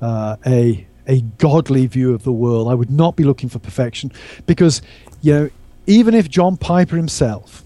uh, 0.00 0.36
a 0.46 0.86
a 1.06 1.20
godly 1.38 1.86
view 1.86 2.14
of 2.14 2.22
the 2.22 2.32
world. 2.32 2.68
I 2.68 2.74
would 2.74 2.90
not 2.90 3.16
be 3.16 3.24
looking 3.24 3.48
for 3.48 3.58
perfection 3.58 4.12
because 4.46 4.82
you 5.20 5.32
know 5.32 5.50
even 5.86 6.14
if 6.14 6.28
John 6.28 6.56
Piper 6.56 6.96
himself 6.96 7.61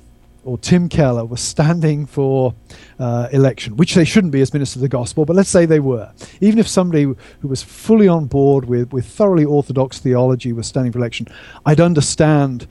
or 0.46 0.56
Tim 0.56 0.88
Keller 0.88 1.24
were 1.24 1.36
standing 1.36 2.06
for 2.06 2.54
uh, 2.98 3.28
election, 3.32 3.76
which 3.76 3.94
they 3.94 4.04
shouldn't 4.04 4.32
be 4.32 4.40
as 4.40 4.52
minister 4.52 4.78
of 4.78 4.82
the 4.82 4.88
gospel, 4.88 5.24
but 5.24 5.34
let's 5.34 5.50
say 5.50 5.66
they 5.66 5.80
were. 5.80 6.12
Even 6.40 6.58
if 6.58 6.68
somebody 6.68 7.02
who 7.02 7.48
was 7.48 7.62
fully 7.62 8.06
on 8.06 8.26
board 8.26 8.64
with, 8.66 8.92
with 8.92 9.06
thoroughly 9.06 9.44
orthodox 9.44 9.98
theology 9.98 10.52
was 10.52 10.66
standing 10.66 10.92
for 10.92 10.98
election, 10.98 11.26
I'd 11.66 11.80
understand 11.80 12.68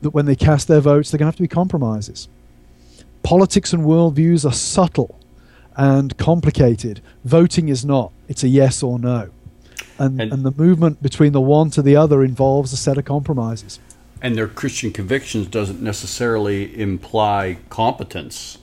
that 0.00 0.10
when 0.10 0.24
they 0.24 0.34
cast 0.34 0.66
their 0.66 0.80
votes, 0.80 1.10
they're 1.10 1.18
going 1.18 1.26
to 1.26 1.28
have 1.28 1.36
to 1.36 1.42
be 1.42 1.48
compromises. 1.48 2.28
Politics 3.22 3.74
and 3.74 3.84
worldviews 3.84 4.48
are 4.48 4.52
subtle 4.52 5.20
and 5.76 6.16
complicated. 6.16 7.02
Voting 7.24 7.68
is 7.68 7.84
not, 7.84 8.12
it's 8.28 8.42
a 8.42 8.48
yes 8.48 8.82
or 8.82 8.98
no. 8.98 9.28
And, 9.98 10.18
and, 10.18 10.32
and 10.32 10.42
the 10.44 10.52
movement 10.52 11.02
between 11.02 11.32
the 11.32 11.40
one 11.42 11.68
to 11.70 11.82
the 11.82 11.96
other 11.96 12.24
involves 12.24 12.72
a 12.72 12.78
set 12.78 12.96
of 12.96 13.04
compromises 13.04 13.78
and 14.22 14.36
their 14.36 14.48
Christian 14.48 14.92
convictions 14.92 15.46
doesn't 15.46 15.80
necessarily 15.80 16.78
imply 16.78 17.58
competence. 17.68 18.58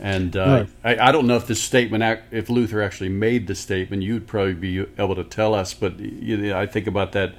And 0.00 0.36
uh, 0.36 0.66
I, 0.82 0.96
I, 1.08 1.12
don't 1.12 1.28
know 1.28 1.36
if 1.36 1.46
this 1.46 1.62
statement, 1.62 2.20
if 2.32 2.50
Luther 2.50 2.82
actually 2.82 3.08
made 3.08 3.46
the 3.46 3.54
statement, 3.54 4.02
you'd 4.02 4.26
probably 4.26 4.54
be 4.54 4.84
able 4.98 5.14
to 5.14 5.22
tell 5.22 5.54
us. 5.54 5.74
But 5.74 6.00
you 6.00 6.36
know, 6.36 6.58
I 6.58 6.66
think 6.66 6.88
about 6.88 7.12
that, 7.12 7.34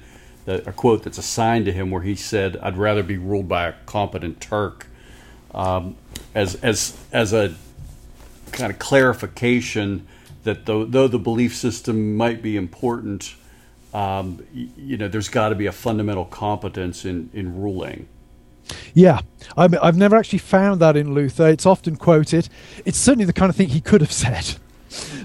that, 0.46 0.66
a 0.66 0.72
quote 0.72 1.02
that's 1.02 1.18
assigned 1.18 1.66
to 1.66 1.72
him 1.72 1.90
where 1.90 2.00
he 2.00 2.14
said, 2.14 2.56
"I'd 2.56 2.78
rather 2.78 3.02
be 3.02 3.18
ruled 3.18 3.48
by 3.48 3.66
a 3.66 3.74
competent 3.84 4.40
Turk," 4.40 4.86
um, 5.54 5.96
as 6.34 6.54
as 6.56 6.96
as 7.12 7.34
a 7.34 7.54
kind 8.50 8.72
of 8.72 8.78
clarification 8.78 10.06
that 10.44 10.64
though, 10.64 10.86
though 10.86 11.08
the 11.08 11.18
belief 11.18 11.54
system 11.54 12.16
might 12.16 12.40
be 12.40 12.56
important, 12.56 13.34
um, 13.94 14.44
you 14.52 14.96
know, 14.96 15.08
there's 15.08 15.28
got 15.28 15.50
to 15.50 15.54
be 15.54 15.66
a 15.66 15.72
fundamental 15.72 16.24
competence 16.24 17.04
in, 17.04 17.30
in 17.32 17.60
ruling. 17.60 18.08
Yeah, 18.92 19.20
I 19.56 19.68
mean, 19.68 19.78
I've 19.82 19.96
never 19.96 20.16
actually 20.16 20.40
found 20.40 20.80
that 20.80 20.96
in 20.96 21.14
Luther. 21.14 21.48
It's 21.48 21.66
often 21.66 21.96
quoted. 21.96 22.48
It's 22.84 22.98
certainly 22.98 23.24
the 23.24 23.32
kind 23.32 23.50
of 23.50 23.56
thing 23.56 23.68
he 23.68 23.80
could 23.80 24.00
have 24.00 24.12
said. 24.24 24.56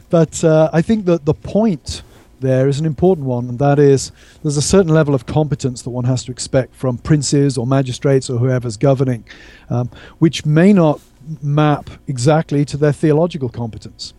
But 0.09 0.43
uh, 0.43 0.69
I 0.71 0.81
think 0.81 1.05
that 1.05 1.25
the 1.25 1.33
point 1.33 2.03
there 2.39 2.67
is 2.67 2.79
an 2.79 2.85
important 2.85 3.27
one, 3.27 3.49
and 3.49 3.59
that 3.59 3.79
is 3.79 4.11
there's 4.43 4.57
a 4.57 4.61
certain 4.61 4.93
level 4.93 5.13
of 5.15 5.25
competence 5.25 5.81
that 5.81 5.89
one 5.89 6.05
has 6.05 6.23
to 6.25 6.31
expect 6.31 6.75
from 6.75 6.97
princes 6.97 7.57
or 7.57 7.67
magistrates 7.67 8.29
or 8.29 8.37
whoever's 8.37 8.77
governing, 8.77 9.25
um, 9.69 9.89
which 10.19 10.45
may 10.45 10.73
not 10.73 11.01
map 11.41 11.89
exactly 12.07 12.65
to 12.65 12.77
their 12.77 12.93
theological 12.93 13.49
competence. 13.49 14.13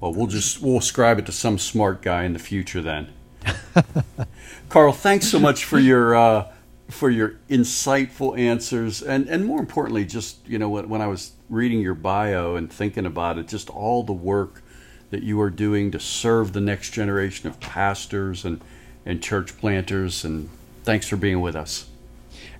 Well, 0.00 0.12
we'll 0.12 0.26
just 0.26 0.60
we'll 0.60 0.78
ascribe 0.78 1.18
it 1.18 1.26
to 1.26 1.32
some 1.32 1.58
smart 1.58 2.02
guy 2.02 2.24
in 2.24 2.32
the 2.32 2.38
future 2.38 2.80
then. 2.80 3.08
Carl, 4.68 4.92
thanks 4.92 5.28
so 5.28 5.38
much 5.38 5.64
for 5.64 5.78
your 5.78 6.14
uh, 6.14 6.52
for 6.88 7.10
your 7.10 7.36
insightful 7.48 8.38
answers, 8.38 9.02
and 9.02 9.28
and 9.28 9.44
more 9.44 9.60
importantly, 9.60 10.04
just 10.04 10.46
you 10.46 10.58
know 10.58 10.68
when, 10.68 10.88
when 10.88 11.02
I 11.02 11.06
was 11.06 11.32
reading 11.48 11.80
your 11.80 11.94
bio 11.94 12.56
and 12.56 12.72
thinking 12.72 13.06
about 13.06 13.38
it, 13.38 13.48
just 13.48 13.70
all 13.70 14.02
the 14.02 14.12
work 14.12 14.62
that 15.10 15.22
you 15.22 15.40
are 15.40 15.50
doing 15.50 15.90
to 15.90 16.00
serve 16.00 16.52
the 16.52 16.60
next 16.60 16.90
generation 16.90 17.48
of 17.48 17.60
pastors 17.60 18.44
and 18.44 18.60
and 19.04 19.22
church 19.22 19.56
planters, 19.58 20.24
and 20.24 20.48
thanks 20.84 21.08
for 21.08 21.16
being 21.16 21.40
with 21.40 21.56
us. 21.56 21.86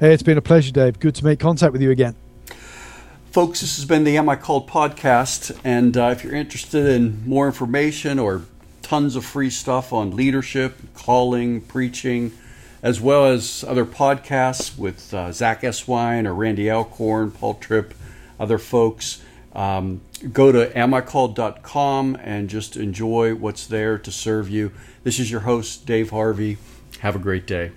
Hey, 0.00 0.12
it's 0.12 0.22
been 0.22 0.38
a 0.38 0.42
pleasure, 0.42 0.72
Dave. 0.72 0.98
Good 0.98 1.14
to 1.16 1.24
make 1.24 1.38
contact 1.38 1.72
with 1.72 1.82
you 1.82 1.90
again. 1.90 2.16
Folks, 3.32 3.62
this 3.62 3.76
has 3.76 3.86
been 3.86 4.04
the 4.04 4.18
Am 4.18 4.28
I 4.28 4.36
Called 4.36 4.68
podcast. 4.68 5.58
And 5.64 5.96
uh, 5.96 6.08
if 6.08 6.22
you're 6.22 6.34
interested 6.34 6.84
in 6.84 7.26
more 7.26 7.46
information 7.46 8.18
or 8.18 8.42
tons 8.92 9.16
of 9.16 9.24
free 9.24 9.48
stuff 9.48 9.90
on 9.90 10.14
leadership, 10.14 10.76
calling, 10.92 11.62
preaching, 11.62 12.30
as 12.82 13.00
well 13.00 13.24
as 13.24 13.64
other 13.66 13.86
podcasts 13.86 14.76
with 14.76 15.14
uh, 15.14 15.32
Zach 15.32 15.62
Eswine 15.62 16.26
or 16.26 16.34
Randy 16.34 16.70
Alcorn, 16.70 17.30
Paul 17.30 17.54
Tripp, 17.54 17.94
other 18.38 18.58
folks, 18.58 19.22
um, 19.54 20.02
go 20.30 20.52
to 20.52 20.70
amicalled.com 20.76 22.18
and 22.20 22.50
just 22.50 22.76
enjoy 22.76 23.34
what's 23.34 23.66
there 23.66 23.96
to 23.96 24.12
serve 24.12 24.50
you. 24.50 24.72
This 25.04 25.18
is 25.18 25.30
your 25.30 25.40
host, 25.40 25.86
Dave 25.86 26.10
Harvey. 26.10 26.58
Have 26.98 27.16
a 27.16 27.18
great 27.18 27.46
day. 27.46 27.72